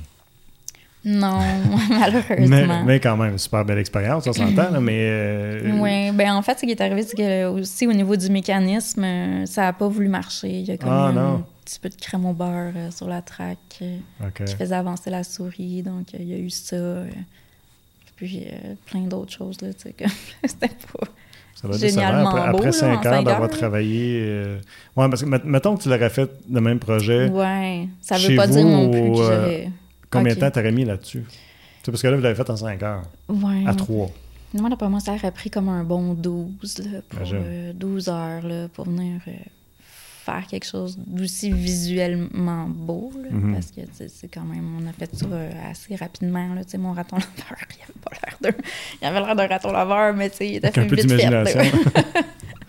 [1.06, 1.40] Non,
[1.90, 2.84] malheureusement.
[2.86, 5.08] Mais, quand même, super belle expérience, on s'entend, mais...
[5.10, 8.30] Euh, oui, ben en fait, ce qui est arrivé, c'est que aussi au niveau du
[8.30, 10.50] mécanisme, ça n'a pas voulu marcher.
[10.50, 13.22] Il y a comme ah, un petit peu de crème au beurre euh, sur la
[13.22, 13.98] traque euh,
[14.46, 16.76] qui faisait avancer la souris, donc il y a eu ça
[18.20, 20.04] puis euh, plein d'autres choses, là, tu sais, que
[20.46, 21.08] c'était pas...
[21.56, 24.20] Ça va génialement après, après cinq ans d'avoir travaillé.
[24.22, 24.60] Euh...
[24.96, 27.30] Ouais, parce que mettons que tu l'aurais fait le même projet.
[27.30, 29.72] Ouais, ça veut pas dire non plus que euh, j'aurais.
[30.10, 31.26] Combien de temps t'aurais mis là-dessus?
[31.84, 33.04] sais, parce que là, vous l'avez fait en cinq heures.
[33.30, 33.64] Ouais.
[33.66, 34.10] À trois.
[34.54, 38.48] Moi, d'après moi, ça aurait pris comme un bon 12, là, pour, 12 euh, heures
[38.48, 39.22] là, pour venir
[40.30, 43.54] faire quelque chose d'aussi visuellement beau, mhm.
[43.54, 46.54] parce que c'est quand même, on a fait ça euh, assez rapidement.
[46.54, 48.64] Là, mon raton laveur, il avait pas l'air d'un.
[49.02, 51.62] Il avait l'air d'un raton laveur, mais il était fait un peu d'imagination.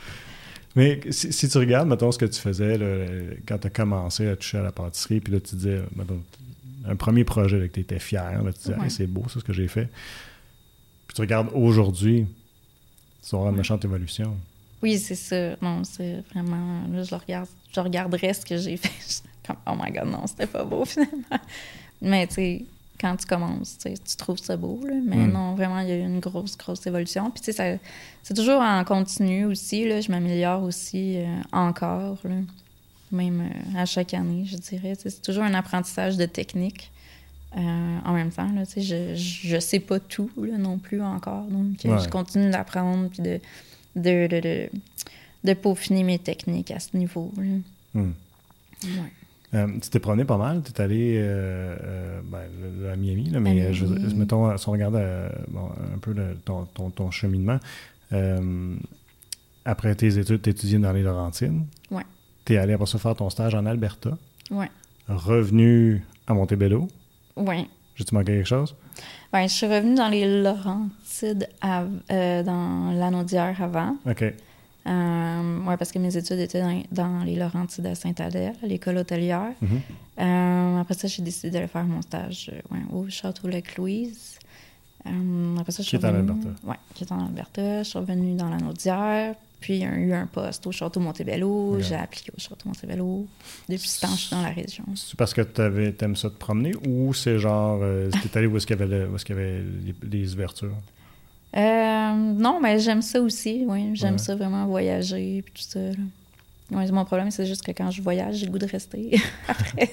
[0.76, 2.78] mais si, tu regardes, mettons, ce que tu faisais
[3.46, 6.22] quand tu as commencé à toucher à la pâtisserie, puis là, tu disais, mettons,
[6.86, 9.52] un premier projet que tu étais fier, là, tu disais, c'est beau, ça, ce que
[9.52, 9.88] j'ai fait.
[11.06, 12.26] Puis tu regardes aujourd'hui,
[13.28, 14.36] tu auras une méchante évolution.
[14.82, 15.56] Oui, c'est ça.
[15.60, 16.82] Non, c'est vraiment.
[16.92, 19.22] Là, je, regarde, je regarderais ce que j'ai fait.
[19.46, 21.40] Comme, oh my god, non, c'était pas beau finalement.
[22.00, 22.64] Mais tu sais,
[22.98, 24.80] quand tu commences, tu trouves ça beau.
[24.86, 24.94] Là.
[25.04, 25.32] Mais hmm.
[25.32, 27.30] non, vraiment, il y a eu une grosse, grosse évolution.
[27.30, 27.80] Puis tu sais,
[28.22, 29.86] c'est toujours en continu aussi.
[29.86, 30.00] Là.
[30.00, 32.18] Je m'améliore aussi euh, encore.
[32.24, 32.36] Là.
[33.12, 34.94] Même euh, à chaque année, je dirais.
[34.96, 36.90] C'est toujours un apprentissage de technique.
[37.54, 38.50] en même temps.
[38.52, 41.44] Là, je, je sais pas tout non plus encore.
[41.44, 43.40] Donc, je continue d'apprendre puis de
[43.96, 44.68] de, de,
[45.44, 47.32] de, peaufiner mes techniques à ce niveau.
[47.94, 48.10] Hmm.
[49.52, 53.40] Euh, tu t'es promené pas mal, tu es allé euh, euh, ben, à Miami, là,
[53.40, 56.14] mais je, mettons, si on regarde un peu
[56.44, 57.58] ton, ton, ton, cheminement,
[59.64, 61.60] après tes études, tu étudié dans les Laurentides.
[61.90, 62.02] Oui.
[62.44, 64.16] Tu es allé après ça faire ton stage en Alberta.
[64.50, 64.66] Oui.
[65.08, 66.88] Revenu à Montebello.
[67.36, 67.68] Oui.
[68.00, 68.74] J'ai-tu manqué quelque chose?
[69.30, 73.94] Ben, je suis revenue dans les Laurentides, euh, dans l'Anaudière avant.
[74.08, 74.22] OK.
[74.22, 79.52] Euh, oui, parce que mes études étaient dans, les Laurentides à Saint-Adèle, à l'école hôtelière.
[79.62, 80.22] Mm-hmm.
[80.22, 82.50] Euh, après ça, j'ai décidé d'aller faire mon stage
[82.90, 84.38] au Château Lake-Louise.
[85.04, 86.48] après ça, je suis qui est en Alberta.
[86.64, 87.82] Oui, qui est en Alberta.
[87.82, 89.34] Je suis revenue dans l'Anaudière.
[89.60, 91.78] Puis, il y a eu un poste au Château Montebello.
[91.80, 93.26] J'ai appliqué au Château Montebello.
[93.68, 94.84] Depuis ce temps, je suis dans la région.
[94.94, 98.46] C'est parce que tu aimes ça te promener ou c'est genre, euh, tu es allé
[98.46, 99.62] où est-ce qu'il y avait, y avait
[100.10, 100.76] les, ouvertures?
[101.56, 103.90] Euh, non, mais j'aime ça aussi, oui.
[103.94, 105.80] J'aime ça vraiment voyager puis tout ça.
[106.70, 109.90] Ouais, mon problème, c'est juste que quand je voyage, j'ai le goût de rester après.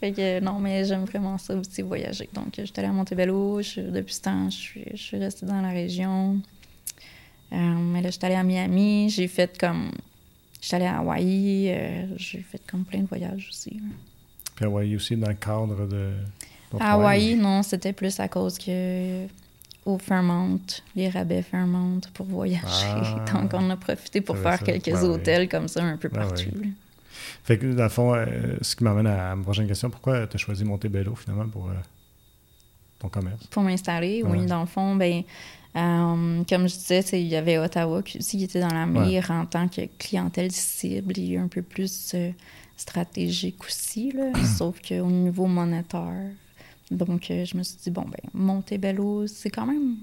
[0.00, 2.28] Fait que non, mais j'aime vraiment ça aussi, voyager.
[2.32, 3.60] Donc, je suis allée à Montebello.
[3.60, 6.38] depuis ce temps, je suis, je suis restée dans la région.
[7.54, 9.90] Euh, mais là, j'étais allée à Miami, j'ai fait comme.
[10.60, 13.80] J'étais allée à Hawaï, euh, j'ai fait comme plein de voyages aussi.
[14.54, 16.12] Puis Hawaï aussi dans le cadre de.
[16.80, 19.26] À Hawaï, non, c'était plus à cause que
[19.84, 20.60] au Fairmont,
[20.96, 22.64] les rabais Fairmont pour voyager.
[22.66, 23.24] Ah.
[23.32, 26.50] Donc, on a profité pour faire quelques hôtels comme ça un peu partout.
[27.44, 28.24] Fait que, dans le fond, euh,
[28.62, 31.68] ce qui m'amène à ma prochaine question, pourquoi tu as choisi Montebello finalement pour
[33.04, 33.46] ton commerce?
[33.48, 34.46] Pour m'installer, oui.
[34.46, 35.22] Dans le fond, ben
[35.76, 39.44] euh, comme je disais, il y avait Ottawa qui aussi était dans la mire en
[39.44, 42.30] tant que clientèle cible et un peu plus euh,
[42.76, 46.30] stratégique aussi, là, sauf qu'au niveau monétaire.
[46.90, 49.96] Donc, euh, je me suis dit, bon, ben, Montebello, c'est quand même.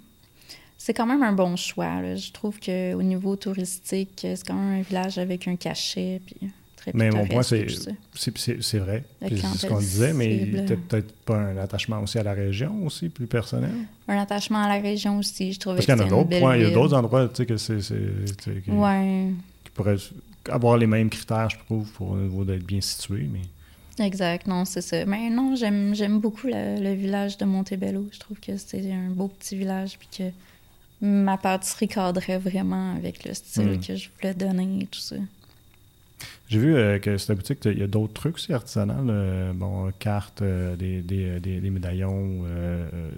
[0.77, 2.15] C'est quand même un bon choix.
[2.15, 6.19] Je trouve qu'au niveau touristique, c'est quand même un village avec un cachet.
[6.25, 6.49] Puis
[6.93, 7.67] mais mon point, c'est
[8.13, 9.03] c'est vrai.
[9.21, 13.27] C'est ce qu'on disait, mais peut-être pas un attachement aussi à la région aussi, plus
[13.27, 13.71] personnel?
[14.07, 16.57] Un attachement à la région aussi, je trouvais Parce qu'il y en a d'autres points,
[16.57, 17.77] il y a d'autres endroits, tu sais, que c'est...
[17.79, 19.27] Qui, ouais.
[19.63, 19.97] qui pourraient
[20.49, 23.41] avoir les mêmes critères, je trouve, pour au niveau d'être bien situé, mais...
[23.99, 25.05] Exact, non, c'est ça.
[25.05, 28.07] Mais non, j'aime beaucoup le, village de Montebello.
[28.11, 30.31] Je trouve que c'est un beau petit village, puis que
[31.05, 33.79] ma pâtisserie cadrait vraiment avec le style hmm.
[33.79, 35.15] que je voulais donner et tout ça.
[36.51, 39.07] J'ai vu euh, que cette boutique, il y a d'autres trucs aussi artisanales.
[39.09, 42.43] Euh, bon, cartes, euh, des, des, des, médaillons.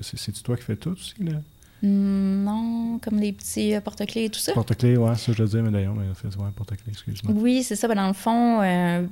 [0.02, 1.40] C'est-tu toi qui fais tout aussi, là?
[1.82, 4.54] Mm, non, comme les petits porte-clés et tout ça.
[4.54, 7.34] Porte-clés, ouais, ça je le disais, médaillon, mais fait, ouais, porte-clés, excuse-moi.
[7.36, 7.88] Oui, c'est ça.
[7.88, 8.62] Ben, dans le fond,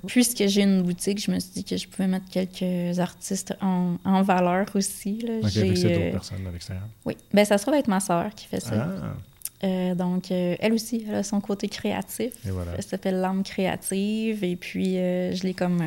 [0.06, 3.96] puisque j'ai une boutique, je me suis dit que je pouvais mettre quelques artistes en,
[4.06, 5.20] en valeur aussi.
[5.22, 5.40] Là.
[5.42, 6.88] OK, c'est d'autres personnes à l'extérieur.
[7.06, 7.18] Oui.
[7.34, 8.88] Ben, ça se trouve être ma soeur qui fait ça.
[9.04, 9.16] Ah.
[9.64, 12.34] Euh, donc, euh, elle aussi, elle a son côté créatif.
[12.46, 14.44] Elle s'appelle l'âme créative.
[14.44, 15.84] Et puis, euh, je l'ai comme.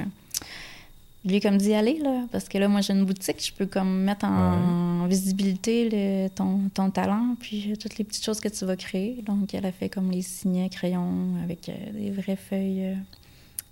[1.25, 3.53] je lui ai comme dit aller, là, parce que là, moi, j'ai une boutique, je
[3.53, 8.65] peux comme mettre en visibilité ton, ton, talent, puis toutes les petites choses que tu
[8.65, 9.23] vas créer.
[9.27, 12.97] Donc, elle a fait comme les signets crayons avec des vraies feuilles,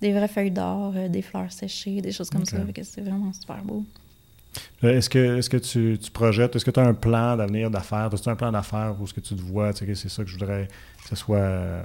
[0.01, 2.57] des vraies feuilles d'or, des fleurs séchées, des choses comme ça.
[2.83, 3.85] C'est vraiment super beau.
[4.83, 7.69] Euh, est-ce que, est que tu, tu projettes, est-ce que tu as un plan d'avenir
[7.69, 8.09] d'affaires?
[8.13, 10.29] As-tu un plan d'affaires où ce que tu te vois, tu sais, c'est ça que
[10.29, 10.67] je voudrais
[11.03, 11.81] que ce soit euh,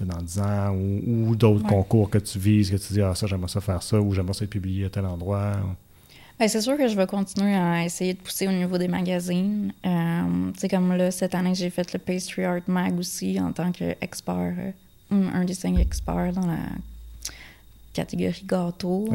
[0.00, 3.48] dans 10 ans ou, d'autres concours que tu vises, que tu dis, ah, ça, j'aimerais
[3.48, 5.52] ça faire ça ou j'aimerais ça être publié à tel endroit?
[6.38, 9.72] Ben, c'est sûr que je vais continuer à essayer de pousser au niveau des magazines.
[9.86, 13.70] Euh, c'est comme là, cette année, j'ai fait le Pastry Art Mag aussi en tant
[13.70, 16.58] qu'expert, euh, un dessin expert dans la
[17.92, 19.08] catégorie gâteau.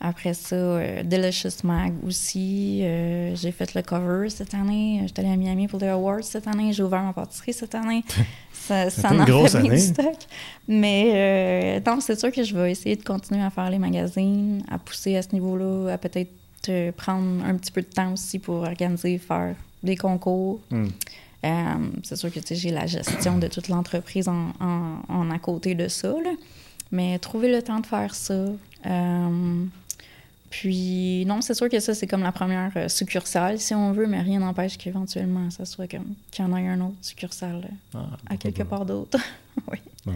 [0.00, 2.80] Après ça, euh, Delicious Mag aussi.
[2.82, 5.00] Euh, j'ai fait le cover cette année.
[5.06, 6.72] J'étais allée à Miami pour les awards cette année.
[6.72, 8.04] J'ai ouvert ma pâtisserie cette année.
[8.52, 9.78] ça, ça en grosse année.
[9.78, 10.16] stock.
[10.68, 14.78] Mais euh, c'est sûr que je vais essayer de continuer à faire les magazines, à
[14.78, 16.30] pousser à ce niveau-là, à peut-être
[16.96, 20.60] prendre un petit peu de temps aussi pour organiser, faire des concours.
[20.70, 20.88] Hmm.
[22.02, 26.14] c'est sûr que j'ai la gestion de toute l'entreprise en, en, à côté de ça.
[26.90, 28.46] Mais trouver le temps de faire ça.
[30.60, 34.06] Puis, non, c'est sûr que ça, c'est comme la première euh, succursale, si on veut,
[34.06, 37.98] mais rien n'empêche qu'éventuellement, ça soit comme qu'il y en ait un autre succursale euh,
[37.98, 39.18] ah, à quelque part d'autre.
[39.72, 39.78] oui.
[40.06, 40.12] Ouais.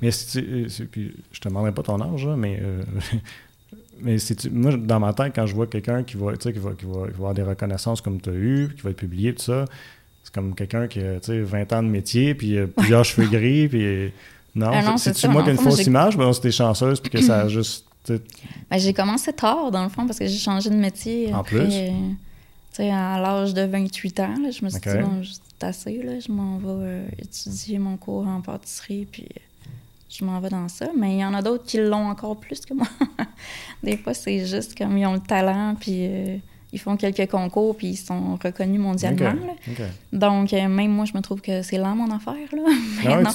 [0.00, 2.62] Mais si tu, euh, puis, je te demanderai pas ton âge, mais,
[4.00, 6.70] mais si tu, moi, dans ma tête, quand je vois quelqu'un qui va, qui, va,
[6.74, 9.64] qui, va, avoir des reconnaissances comme tu as eu, qui va être publié, tout ça,
[10.22, 14.12] c'est comme quelqu'un qui a 20 ans de métier, puis plusieurs cheveux gris, puis.
[14.52, 17.42] Non, ah c'est-tu moi qui ai une fausse image, on c'était chanceuse, puis que ça
[17.42, 21.32] a juste Ben, j'ai commencé tard, dans le fond, parce que j'ai changé de métier.
[21.34, 21.62] En plus?
[22.78, 26.58] à l'âge de 28 ans, je me suis dit, bon, c'est assez, là, je m'en
[26.58, 29.70] vais euh, étudier mon cours en pâtisserie, puis euh,
[30.08, 30.88] je m'en vais dans ça.
[30.96, 32.86] Mais il y en a d'autres qui l'ont encore plus que moi.
[33.82, 36.36] Des fois, c'est juste comme ils ont le talent, puis euh,
[36.72, 39.34] ils font quelques concours, puis ils sont reconnus mondialement.
[40.12, 42.34] Donc, même moi, je me trouve que c'est là mon affaire.
[42.52, 42.62] Là.
[43.22, 43.30] Ah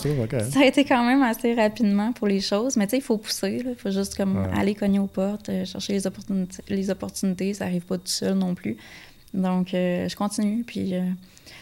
[0.49, 2.77] ça a été quand même assez rapidement pour les choses.
[2.77, 3.63] Mais tu sais, il faut pousser.
[3.65, 6.63] Il faut juste comme aller cogner aux portes, chercher les opportunités.
[6.69, 8.77] Les opportunités, ça n'arrive pas tout seul non plus.
[9.36, 11.01] Donc, euh, je continue, puis euh,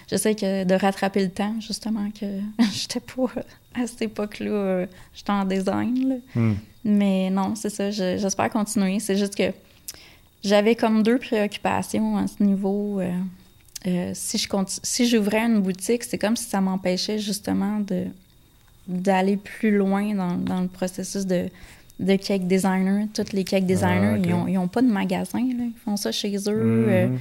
[0.10, 2.26] j'essaie de rattraper le temps, justement, que
[2.72, 3.26] j'étais pas
[3.82, 6.22] à cette époque-là, euh, j'étais en design.
[6.36, 6.54] Hmm.
[6.86, 9.00] Mais non, c'est ça, j'espère continuer.
[9.00, 9.52] C'est juste que
[10.44, 13.02] j'avais comme deux préoccupations à ce niveau.
[14.14, 14.48] si je
[14.84, 18.08] si j'ouvrais une boutique, c'est comme si ça m'empêchait justement de
[18.88, 21.50] d'aller plus loin dans, le processus de,
[22.00, 23.08] de cake designer.
[23.14, 25.40] Tous les cake designers, ah, ils, ont, pas de magasin.
[25.40, 27.08] Ils font ça chez eux.
[27.08, 27.18] Hmm.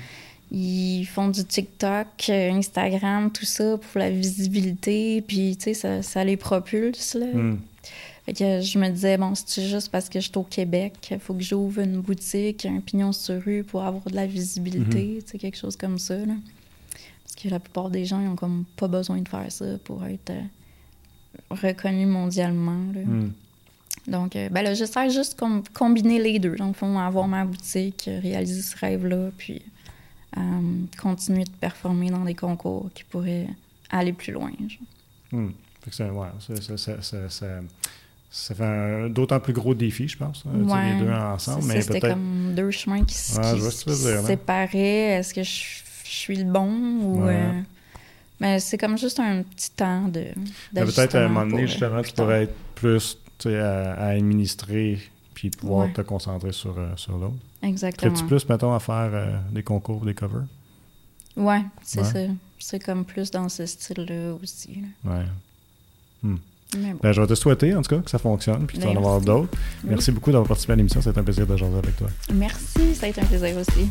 [0.54, 6.02] Ils font du TikTok, euh, Instagram, tout ça pour la visibilité, puis tu sais, ça,
[6.02, 7.14] ça, les propulse.
[7.14, 7.26] Là.
[7.26, 7.58] Hmm.
[8.26, 11.18] Fait que je me disais, bon, c'est juste parce que je suis au Québec, il
[11.18, 15.22] faut que j'ouvre une boutique, un pignon sur rue pour avoir de la visibilité, hmm.
[15.22, 16.18] tu sais, quelque chose comme ça.
[16.18, 16.34] Là.
[17.24, 20.04] Parce que la plupart des gens, ils ont comme pas besoin de faire ça pour
[20.04, 20.42] être euh,
[21.50, 22.92] reconnus mondialement.
[22.94, 23.00] Là.
[23.00, 23.32] Hmm.
[24.06, 26.56] Donc, euh, ben là, j'essaie juste comme combiner les deux.
[26.56, 29.62] Donc, fond, avoir ma boutique, réaliser ce rêve-là, puis
[31.00, 33.48] continuer de performer dans des concours qui pourraient
[33.90, 34.50] aller plus loin.
[35.30, 35.50] Hmm.
[35.90, 36.06] ça,
[38.30, 41.64] ça, fait un d'autant plus gros défi, je pense, hein, les deux ensemble.
[41.66, 43.40] Mais C'était comme deux chemins qui, se
[44.26, 45.18] séparaient.
[45.18, 47.26] Est-ce que je, suis le bon ou...
[47.26, 47.60] Euh,
[48.38, 50.26] mais c'est comme juste un petit temps de.
[50.74, 53.16] Peut-être à un moment donné, justement, tu pourrais être plus
[53.46, 54.98] à, à, administrer
[55.32, 57.34] puis pouvoir te concentrer sur, euh, sur l'autre.
[57.62, 58.12] Exactement.
[58.12, 60.44] As-tu plus, mettons, à faire euh, des concours, des covers?
[61.36, 62.18] Ouais, c'est ça.
[62.58, 64.82] C'est comme plus dans ce style-là aussi.
[65.04, 65.24] Ouais.
[66.22, 66.36] Hmm.
[67.02, 68.96] Ben, je vais te souhaiter, en tout cas, que ça fonctionne, puis tu vas en
[68.96, 69.50] avoir d'autres.
[69.84, 71.02] Merci beaucoup d'avoir participé à l'émission.
[71.02, 72.08] C'est un plaisir de jaser avec toi.
[72.32, 73.88] Merci, ça a été un plaisir aussi.